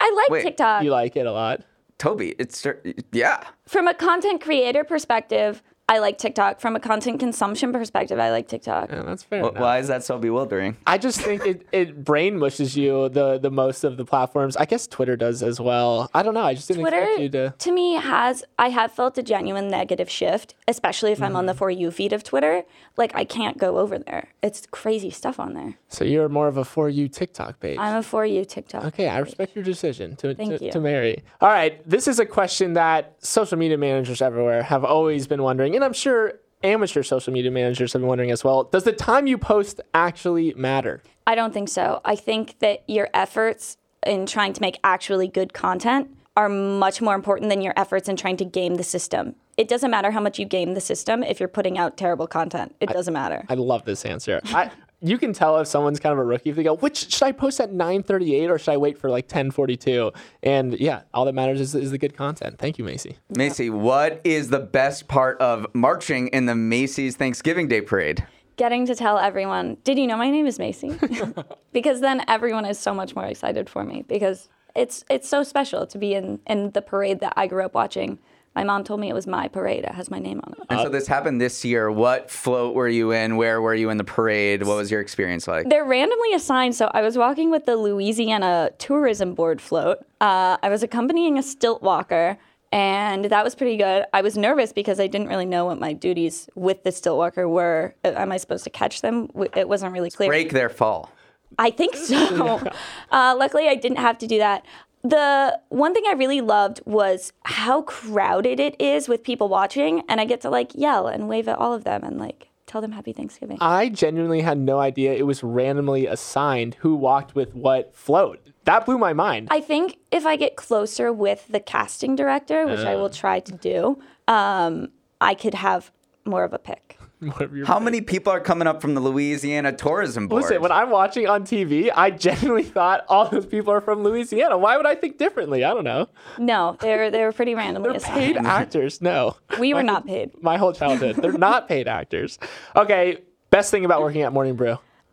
I 0.00 0.10
like 0.16 0.30
Wait, 0.30 0.42
TikTok. 0.42 0.82
You 0.84 0.90
like 0.90 1.16
it 1.16 1.26
a 1.26 1.32
lot. 1.32 1.62
Toby, 1.98 2.34
it's 2.38 2.66
yeah. 3.12 3.44
From 3.66 3.86
a 3.86 3.94
content 3.94 4.40
creator 4.40 4.82
perspective, 4.82 5.62
I 5.86 5.98
like 5.98 6.16
TikTok. 6.16 6.60
From 6.60 6.76
a 6.76 6.80
content 6.80 7.20
consumption 7.20 7.70
perspective, 7.70 8.18
I 8.18 8.30
like 8.30 8.48
TikTok. 8.48 8.90
Yeah, 8.90 9.02
that's 9.02 9.22
fair. 9.22 9.42
Wh- 9.42 9.54
Why 9.60 9.78
is 9.80 9.88
that 9.88 10.02
so 10.02 10.18
bewildering? 10.18 10.78
I 10.86 10.96
just 10.96 11.20
think 11.20 11.44
it, 11.44 11.66
it 11.72 12.02
brain 12.02 12.38
mushes 12.38 12.74
you 12.74 13.10
the 13.10 13.36
the 13.38 13.50
most 13.50 13.84
of 13.84 13.98
the 13.98 14.04
platforms. 14.06 14.56
I 14.56 14.64
guess 14.64 14.86
Twitter 14.86 15.14
does 15.14 15.42
as 15.42 15.60
well. 15.60 16.08
I 16.14 16.22
don't 16.22 16.32
know. 16.32 16.40
I 16.42 16.54
just 16.54 16.68
didn't 16.68 16.86
expect 16.86 17.06
you 17.20 17.28
Twitter 17.28 17.50
to. 17.50 17.54
to 17.58 17.72
me 17.72 17.94
has 17.96 18.44
I 18.58 18.70
have 18.70 18.92
felt 18.92 19.18
a 19.18 19.22
genuine 19.22 19.68
negative 19.68 20.08
shift, 20.08 20.54
especially 20.66 21.12
if 21.12 21.20
I'm 21.22 21.36
on 21.36 21.42
Mm-hmm. 21.44 21.48
the 21.48 21.54
for 21.54 21.70
you 21.70 21.90
feed 21.90 22.14
of 22.14 22.24
Twitter. 22.24 22.62
Like 22.96 23.14
I 23.14 23.24
can't 23.24 23.58
go 23.58 23.76
over 23.78 23.98
there. 23.98 24.28
It's 24.42 24.66
crazy 24.70 25.10
stuff 25.10 25.38
on 25.38 25.52
there. 25.52 25.74
So 25.88 26.04
you're 26.04 26.30
more 26.30 26.48
of 26.48 26.56
a 26.56 26.64
for 26.64 26.88
you 26.88 27.08
TikTok 27.08 27.60
page. 27.60 27.76
I'm 27.78 27.96
a 27.96 28.02
for 28.02 28.24
you 28.24 28.46
TikTok. 28.46 28.84
Okay, 28.86 29.08
I 29.08 29.18
respect 29.18 29.54
your 29.54 29.64
decision 29.64 30.16
to, 30.16 30.34
Thank 30.34 30.58
to, 30.58 30.64
you. 30.64 30.72
to 30.72 30.80
marry. 30.80 31.22
All 31.42 31.48
right, 31.50 31.86
this 31.88 32.08
is 32.08 32.18
a 32.18 32.24
question 32.26 32.72
that 32.72 33.16
social 33.18 33.58
media 33.58 33.76
managers 33.76 34.22
everywhere 34.22 34.62
have 34.62 34.82
always 34.84 35.26
been 35.26 35.42
wondering, 35.42 35.73
and 35.74 35.84
I'm 35.84 35.92
sure 35.92 36.34
amateur 36.62 37.02
social 37.02 37.32
media 37.32 37.50
managers 37.50 37.92
have 37.92 38.02
been 38.02 38.08
wondering 38.08 38.30
as 38.30 38.42
well. 38.42 38.64
Does 38.64 38.84
the 38.84 38.92
time 38.92 39.26
you 39.26 39.36
post 39.36 39.80
actually 39.92 40.54
matter? 40.54 41.02
I 41.26 41.34
don't 41.34 41.52
think 41.52 41.68
so. 41.68 42.00
I 42.04 42.16
think 42.16 42.58
that 42.60 42.84
your 42.88 43.08
efforts 43.14 43.76
in 44.06 44.26
trying 44.26 44.52
to 44.54 44.60
make 44.60 44.78
actually 44.84 45.28
good 45.28 45.52
content 45.52 46.10
are 46.36 46.48
much 46.48 47.00
more 47.00 47.14
important 47.14 47.48
than 47.50 47.60
your 47.60 47.74
efforts 47.76 48.08
in 48.08 48.16
trying 48.16 48.36
to 48.38 48.44
game 48.44 48.74
the 48.74 48.82
system. 48.82 49.36
It 49.56 49.68
doesn't 49.68 49.90
matter 49.90 50.10
how 50.10 50.20
much 50.20 50.38
you 50.38 50.46
game 50.46 50.74
the 50.74 50.80
system 50.80 51.22
if 51.22 51.38
you're 51.38 51.48
putting 51.48 51.78
out 51.78 51.96
terrible 51.96 52.26
content. 52.26 52.74
It 52.80 52.88
doesn't 52.88 53.14
matter. 53.14 53.44
I 53.48 53.54
love 53.54 53.84
this 53.84 54.04
answer. 54.04 54.40
I, 54.46 54.70
you 55.04 55.18
can 55.18 55.34
tell 55.34 55.58
if 55.58 55.68
someone's 55.68 56.00
kind 56.00 56.14
of 56.14 56.18
a 56.18 56.24
rookie 56.24 56.50
if 56.50 56.56
they 56.56 56.62
go, 56.62 56.76
"Which 56.76 57.12
should 57.12 57.22
I 57.22 57.32
post 57.32 57.60
at 57.60 57.72
9:38 57.72 58.50
or 58.50 58.58
should 58.58 58.72
I 58.72 58.76
wait 58.78 58.98
for 58.98 59.10
like 59.10 59.28
10:42?" 59.28 60.12
And 60.42 60.78
yeah, 60.80 61.02
all 61.12 61.26
that 61.26 61.34
matters 61.34 61.60
is, 61.60 61.74
is 61.74 61.90
the 61.90 61.98
good 61.98 62.16
content. 62.16 62.58
Thank 62.58 62.78
you, 62.78 62.84
Macy. 62.84 63.18
Macy, 63.36 63.68
what 63.68 64.20
is 64.24 64.48
the 64.48 64.60
best 64.60 65.06
part 65.06 65.38
of 65.40 65.66
marching 65.74 66.28
in 66.28 66.46
the 66.46 66.54
Macy's 66.54 67.16
Thanksgiving 67.16 67.68
Day 67.68 67.82
Parade? 67.82 68.26
Getting 68.56 68.86
to 68.86 68.94
tell 68.94 69.18
everyone, 69.18 69.76
did 69.84 69.98
you 69.98 70.06
know 70.06 70.16
my 70.16 70.30
name 70.30 70.46
is 70.46 70.58
Macy? 70.58 70.96
because 71.72 72.00
then 72.00 72.24
everyone 72.26 72.64
is 72.64 72.78
so 72.78 72.94
much 72.94 73.14
more 73.14 73.26
excited 73.26 73.68
for 73.68 73.84
me 73.84 74.04
because 74.08 74.48
it's 74.74 75.04
it's 75.10 75.28
so 75.28 75.42
special 75.42 75.86
to 75.86 75.98
be 75.98 76.14
in, 76.14 76.40
in 76.46 76.70
the 76.70 76.82
parade 76.82 77.20
that 77.20 77.34
I 77.36 77.46
grew 77.46 77.64
up 77.64 77.74
watching. 77.74 78.18
My 78.54 78.62
mom 78.62 78.84
told 78.84 79.00
me 79.00 79.08
it 79.08 79.14
was 79.14 79.26
my 79.26 79.48
parade. 79.48 79.84
It 79.84 79.92
has 79.92 80.10
my 80.10 80.18
name 80.20 80.40
on 80.44 80.52
it. 80.52 80.58
And 80.70 80.80
so 80.80 80.88
this 80.88 81.08
happened 81.08 81.40
this 81.40 81.64
year. 81.64 81.90
What 81.90 82.30
float 82.30 82.74
were 82.74 82.88
you 82.88 83.10
in? 83.10 83.36
Where 83.36 83.60
were 83.60 83.74
you 83.74 83.90
in 83.90 83.96
the 83.96 84.04
parade? 84.04 84.62
What 84.62 84.76
was 84.76 84.90
your 84.90 85.00
experience 85.00 85.48
like? 85.48 85.68
They're 85.68 85.84
randomly 85.84 86.32
assigned. 86.34 86.76
So 86.76 86.90
I 86.94 87.02
was 87.02 87.18
walking 87.18 87.50
with 87.50 87.66
the 87.66 87.76
Louisiana 87.76 88.70
Tourism 88.78 89.34
Board 89.34 89.60
float. 89.60 89.98
Uh, 90.20 90.56
I 90.62 90.68
was 90.68 90.84
accompanying 90.84 91.36
a 91.36 91.42
stilt 91.42 91.82
walker, 91.82 92.38
and 92.70 93.24
that 93.24 93.42
was 93.42 93.56
pretty 93.56 93.76
good. 93.76 94.04
I 94.12 94.22
was 94.22 94.36
nervous 94.36 94.72
because 94.72 95.00
I 95.00 95.08
didn't 95.08 95.28
really 95.28 95.46
know 95.46 95.64
what 95.64 95.80
my 95.80 95.92
duties 95.92 96.48
with 96.54 96.84
the 96.84 96.92
stilt 96.92 97.18
walker 97.18 97.48
were. 97.48 97.96
Uh, 98.04 98.12
Am 98.14 98.30
I 98.30 98.36
supposed 98.36 98.64
to 98.64 98.70
catch 98.70 99.00
them? 99.00 99.30
It 99.56 99.68
wasn't 99.68 99.92
really 99.92 100.10
clear. 100.10 100.28
Break 100.28 100.52
their 100.52 100.68
fall. 100.68 101.10
I 101.58 101.70
think 101.70 101.96
so. 101.96 102.60
uh, 103.10 103.34
luckily, 103.36 103.68
I 103.68 103.74
didn't 103.74 103.98
have 103.98 104.18
to 104.18 104.26
do 104.26 104.38
that. 104.38 104.64
The 105.04 105.60
one 105.68 105.92
thing 105.92 106.04
I 106.08 106.14
really 106.14 106.40
loved 106.40 106.80
was 106.86 107.32
how 107.44 107.82
crowded 107.82 108.58
it 108.58 108.80
is 108.80 109.06
with 109.06 109.22
people 109.22 109.48
watching, 109.48 110.02
and 110.08 110.18
I 110.18 110.24
get 110.24 110.40
to 110.40 110.50
like 110.50 110.74
yell 110.74 111.06
and 111.06 111.28
wave 111.28 111.46
at 111.46 111.58
all 111.58 111.74
of 111.74 111.84
them 111.84 112.02
and 112.02 112.18
like 112.18 112.48
tell 112.66 112.80
them 112.80 112.92
Happy 112.92 113.12
Thanksgiving. 113.12 113.58
I 113.60 113.90
genuinely 113.90 114.40
had 114.40 114.56
no 114.56 114.80
idea 114.80 115.12
it 115.12 115.26
was 115.26 115.42
randomly 115.42 116.06
assigned 116.06 116.76
who 116.76 116.94
walked 116.94 117.34
with 117.34 117.54
what 117.54 117.94
float. 117.94 118.40
That 118.64 118.86
blew 118.86 118.96
my 118.96 119.12
mind. 119.12 119.48
I 119.50 119.60
think 119.60 119.98
if 120.10 120.24
I 120.24 120.36
get 120.36 120.56
closer 120.56 121.12
with 121.12 121.48
the 121.48 121.60
casting 121.60 122.16
director, 122.16 122.66
which 122.66 122.80
I 122.80 122.96
will 122.96 123.10
try 123.10 123.40
to 123.40 123.52
do, 123.52 124.00
um, 124.26 124.88
I 125.20 125.34
could 125.34 125.54
have 125.54 125.92
more 126.24 126.44
of 126.44 126.54
a 126.54 126.58
pick. 126.58 126.98
Whatever 127.20 127.56
your- 127.56 127.66
How 127.66 127.78
many 127.78 128.00
people 128.00 128.32
are 128.32 128.40
coming 128.40 128.66
up 128.66 128.80
from 128.82 128.94
the 128.94 129.00
Louisiana 129.00 129.72
Tourism 129.72 130.28
Board? 130.28 130.42
Listen, 130.42 130.60
when 130.60 130.72
I'm 130.72 130.90
watching 130.90 131.26
on 131.26 131.44
TV, 131.44 131.90
I 131.94 132.10
genuinely 132.10 132.64
thought 132.64 133.04
all 133.08 133.28
those 133.28 133.46
people 133.46 133.72
are 133.72 133.80
from 133.80 134.02
Louisiana. 134.02 134.58
Why 134.58 134.76
would 134.76 134.86
I 134.86 134.94
think 134.94 135.16
differently? 135.18 135.64
I 135.64 135.70
don't 135.72 135.84
know. 135.84 136.08
No, 136.38 136.76
they're 136.80 137.10
they 137.10 137.22
were 137.22 137.32
pretty 137.32 137.54
randomly 137.54 137.90
They're 137.90 138.00
paid 138.00 138.36
actors. 138.36 139.00
No. 139.00 139.36
We 139.58 139.72
were 139.74 139.82
not 139.82 140.06
paid. 140.06 140.32
My 140.42 140.56
whole 140.56 140.72
childhood. 140.72 141.16
They're 141.16 141.32
not 141.32 141.68
paid 141.68 141.86
actors. 141.88 142.38
Okay, 142.76 143.18
best 143.50 143.70
thing 143.70 143.84
about 143.84 144.00
working 144.02 144.22
at 144.22 144.32
Morning 144.32 144.56
Brew. 144.56 144.72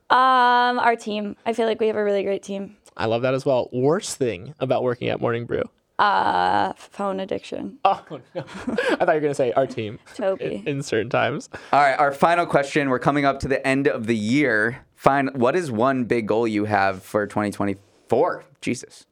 Um, 0.10 0.80
our 0.80 0.96
team. 0.96 1.36
I 1.46 1.54
feel 1.54 1.68
like 1.68 1.80
we 1.80 1.88
have 1.88 1.96
a 1.96 2.04
really 2.04 2.24
great 2.24 2.44
team. 2.44 2.76
I 2.98 3.06
love 3.06 3.22
that 3.22 3.34
as 3.34 3.46
well. 3.46 3.70
Worst 3.72 4.18
thing 4.18 4.54
about 4.60 4.84
working 4.84 5.08
at 5.10 5.22
Morning 5.22 5.46
Brew. 5.46 5.64
Uh, 6.02 6.74
phone 6.74 7.20
addiction. 7.20 7.78
Oh 7.86 8.04
no! 8.34 8.42
I 8.42 9.06
thought 9.06 9.08
you 9.10 9.14
were 9.14 9.20
gonna 9.20 9.36
say 9.36 9.52
our 9.52 9.68
team. 9.68 10.00
Toby. 10.16 10.64
In, 10.66 10.78
in 10.78 10.84
certain 10.84 11.10
times. 11.10 11.50
All 11.72 11.80
right, 11.80 11.98
our 12.00 12.12
final 12.12 12.46
question. 12.46 12.90
We're 12.90 13.00
coming 13.00 13.24
up 13.26 13.40
to 13.42 13.48
the 13.48 13.66
end 13.68 13.88
of 13.88 14.08
the 14.08 14.16
year. 14.16 14.86
Fine. 14.96 15.28
What 15.34 15.56
is 15.56 15.72
one 15.72 16.06
big 16.06 16.28
goal 16.28 16.48
you 16.48 16.66
have 16.66 17.04
for 17.04 17.28
2024? 17.28 18.44
Jesus. 18.62 19.06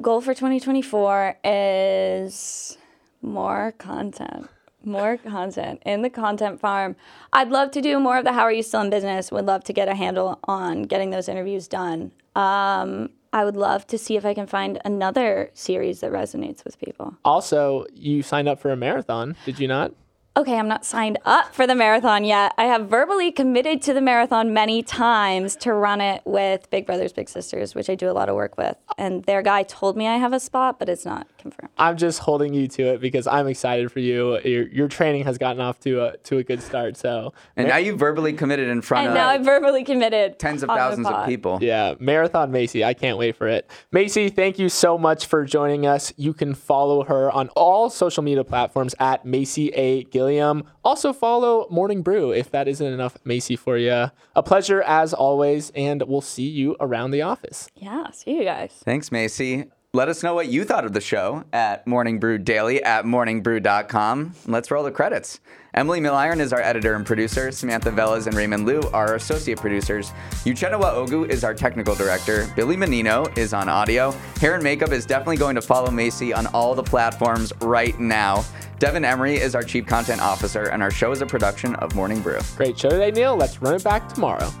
Goal 0.00 0.20
for 0.20 0.32
2024 0.34 1.38
is 1.44 2.78
more 3.20 3.72
content. 3.78 4.48
More 4.84 5.16
content 5.18 5.82
in 5.84 6.02
the 6.02 6.10
content 6.10 6.60
farm. 6.60 6.96
I'd 7.32 7.50
love 7.50 7.72
to 7.72 7.82
do 7.82 7.98
more 7.98 8.18
of 8.18 8.24
the 8.24 8.32
How 8.32 8.42
Are 8.42 8.52
You 8.52 8.62
Still 8.62 8.82
in 8.82 8.90
Business? 8.90 9.30
Would 9.32 9.46
love 9.46 9.64
to 9.64 9.72
get 9.72 9.88
a 9.88 9.94
handle 9.94 10.38
on 10.44 10.82
getting 10.84 11.10
those 11.10 11.28
interviews 11.28 11.66
done. 11.68 12.12
Um, 12.36 13.10
I 13.36 13.44
would 13.44 13.54
love 13.54 13.86
to 13.88 13.98
see 13.98 14.16
if 14.16 14.24
I 14.24 14.32
can 14.32 14.46
find 14.46 14.80
another 14.82 15.50
series 15.52 16.00
that 16.00 16.10
resonates 16.10 16.64
with 16.64 16.80
people. 16.80 17.18
Also, 17.22 17.84
you 17.92 18.22
signed 18.22 18.48
up 18.48 18.58
for 18.58 18.70
a 18.70 18.76
marathon, 18.76 19.36
did 19.44 19.60
you 19.60 19.68
not? 19.68 19.92
Okay, 20.36 20.58
I'm 20.58 20.68
not 20.68 20.84
signed 20.84 21.18
up 21.24 21.54
for 21.54 21.66
the 21.66 21.74
marathon 21.74 22.24
yet. 22.24 22.52
I 22.58 22.64
have 22.64 22.88
verbally 22.88 23.32
committed 23.32 23.80
to 23.82 23.94
the 23.94 24.00
marathon 24.00 24.52
many 24.52 24.82
times 24.82 25.56
to 25.56 25.72
run 25.72 26.00
it 26.00 26.22
with 26.24 26.68
Big 26.70 26.86
Brothers 26.86 27.12
Big 27.12 27.28
Sisters, 27.28 27.74
which 27.74 27.88
I 27.88 27.94
do 27.94 28.10
a 28.10 28.12
lot 28.12 28.28
of 28.28 28.34
work 28.34 28.56
with. 28.58 28.76
And 28.98 29.24
their 29.24 29.42
guy 29.42 29.62
told 29.62 29.96
me 29.96 30.06
I 30.06 30.16
have 30.16 30.32
a 30.32 30.40
spot, 30.40 30.78
but 30.78 30.88
it's 30.88 31.04
not 31.04 31.26
confirmed. 31.38 31.70
I'm 31.78 31.96
just 31.96 32.18
holding 32.20 32.52
you 32.54 32.68
to 32.68 32.82
it 32.94 33.00
because 33.00 33.26
I'm 33.26 33.46
excited 33.48 33.90
for 33.90 34.00
you. 34.00 34.38
Your, 34.40 34.68
your 34.68 34.88
training 34.88 35.24
has 35.24 35.38
gotten 35.38 35.60
off 35.60 35.80
to 35.80 36.02
a 36.04 36.16
to 36.18 36.38
a 36.38 36.42
good 36.42 36.62
start. 36.62 36.96
So 36.96 37.32
And 37.56 37.68
now 37.68 37.76
you've 37.78 37.98
verbally 37.98 38.32
committed 38.32 38.68
in 38.68 38.82
front 38.82 39.06
And 39.06 39.10
of 39.10 39.14
now 39.14 39.28
I'm 39.30 39.44
verbally 39.44 39.84
committed. 39.84 40.38
tens 40.38 40.62
of 40.62 40.68
thousands 40.68 41.06
of 41.06 41.26
people. 41.26 41.58
Yeah, 41.60 41.94
Marathon 41.98 42.50
Macy. 42.50 42.84
I 42.84 42.94
can't 42.94 43.18
wait 43.18 43.36
for 43.36 43.48
it. 43.48 43.70
Macy, 43.92 44.28
thank 44.28 44.58
you 44.58 44.68
so 44.68 44.98
much 44.98 45.26
for 45.26 45.44
joining 45.44 45.86
us. 45.86 46.12
You 46.16 46.32
can 46.32 46.54
follow 46.54 47.04
her 47.04 47.30
on 47.30 47.48
all 47.50 47.88
social 47.90 48.22
media 48.22 48.44
platforms 48.44 48.94
at 48.98 49.24
Macy 49.24 49.68
A. 49.74 50.04
Gilliam. 50.26 50.64
Also, 50.84 51.12
follow 51.12 51.68
Morning 51.70 52.02
Brew 52.02 52.32
if 52.32 52.50
that 52.50 52.66
isn't 52.66 52.86
enough 52.86 53.16
Macy 53.24 53.54
for 53.54 53.78
you. 53.78 54.10
A 54.34 54.42
pleasure 54.42 54.82
as 54.82 55.14
always, 55.14 55.70
and 55.70 56.02
we'll 56.02 56.20
see 56.20 56.48
you 56.48 56.76
around 56.80 57.12
the 57.12 57.22
office. 57.22 57.68
Yeah, 57.76 58.10
see 58.10 58.36
you 58.38 58.44
guys. 58.44 58.72
Thanks, 58.84 59.12
Macy. 59.12 59.66
Let 59.96 60.10
us 60.10 60.22
know 60.22 60.34
what 60.34 60.48
you 60.48 60.64
thought 60.64 60.84
of 60.84 60.92
the 60.92 61.00
show 61.00 61.44
at 61.54 61.86
Morning 61.86 62.18
Brew 62.18 62.36
Daily 62.36 62.82
at 62.82 63.06
morningbrew.com. 63.06 64.34
Let's 64.44 64.70
roll 64.70 64.84
the 64.84 64.90
credits. 64.90 65.40
Emily 65.72 66.00
Milliron 66.00 66.38
is 66.38 66.52
our 66.52 66.60
editor 66.60 66.96
and 66.96 67.06
producer. 67.06 67.50
Samantha 67.50 67.90
Velez 67.90 68.26
and 68.26 68.36
Raymond 68.36 68.66
Liu 68.66 68.82
are 68.92 69.08
our 69.08 69.14
associate 69.14 69.58
producers. 69.58 70.12
Uchenna 70.44 70.78
Ogu 70.78 71.26
is 71.26 71.44
our 71.44 71.54
technical 71.54 71.94
director. 71.94 72.46
Billy 72.54 72.76
Menino 72.76 73.24
is 73.38 73.54
on 73.54 73.70
audio. 73.70 74.10
Hair 74.38 74.56
and 74.56 74.62
makeup 74.62 74.92
is 74.92 75.06
definitely 75.06 75.38
going 75.38 75.54
to 75.54 75.62
follow 75.62 75.90
Macy 75.90 76.34
on 76.34 76.46
all 76.48 76.74
the 76.74 76.82
platforms 76.82 77.54
right 77.62 77.98
now. 77.98 78.44
Devin 78.78 79.02
Emery 79.02 79.36
is 79.36 79.54
our 79.54 79.62
chief 79.62 79.86
content 79.86 80.20
officer, 80.20 80.64
and 80.64 80.82
our 80.82 80.90
show 80.90 81.10
is 81.10 81.22
a 81.22 81.26
production 81.26 81.74
of 81.76 81.94
Morning 81.94 82.20
Brew. 82.20 82.38
Great 82.54 82.78
show 82.78 82.90
today, 82.90 83.12
Neal. 83.12 83.34
Let's 83.34 83.62
run 83.62 83.74
it 83.74 83.82
back 83.82 84.10
tomorrow. 84.12 84.52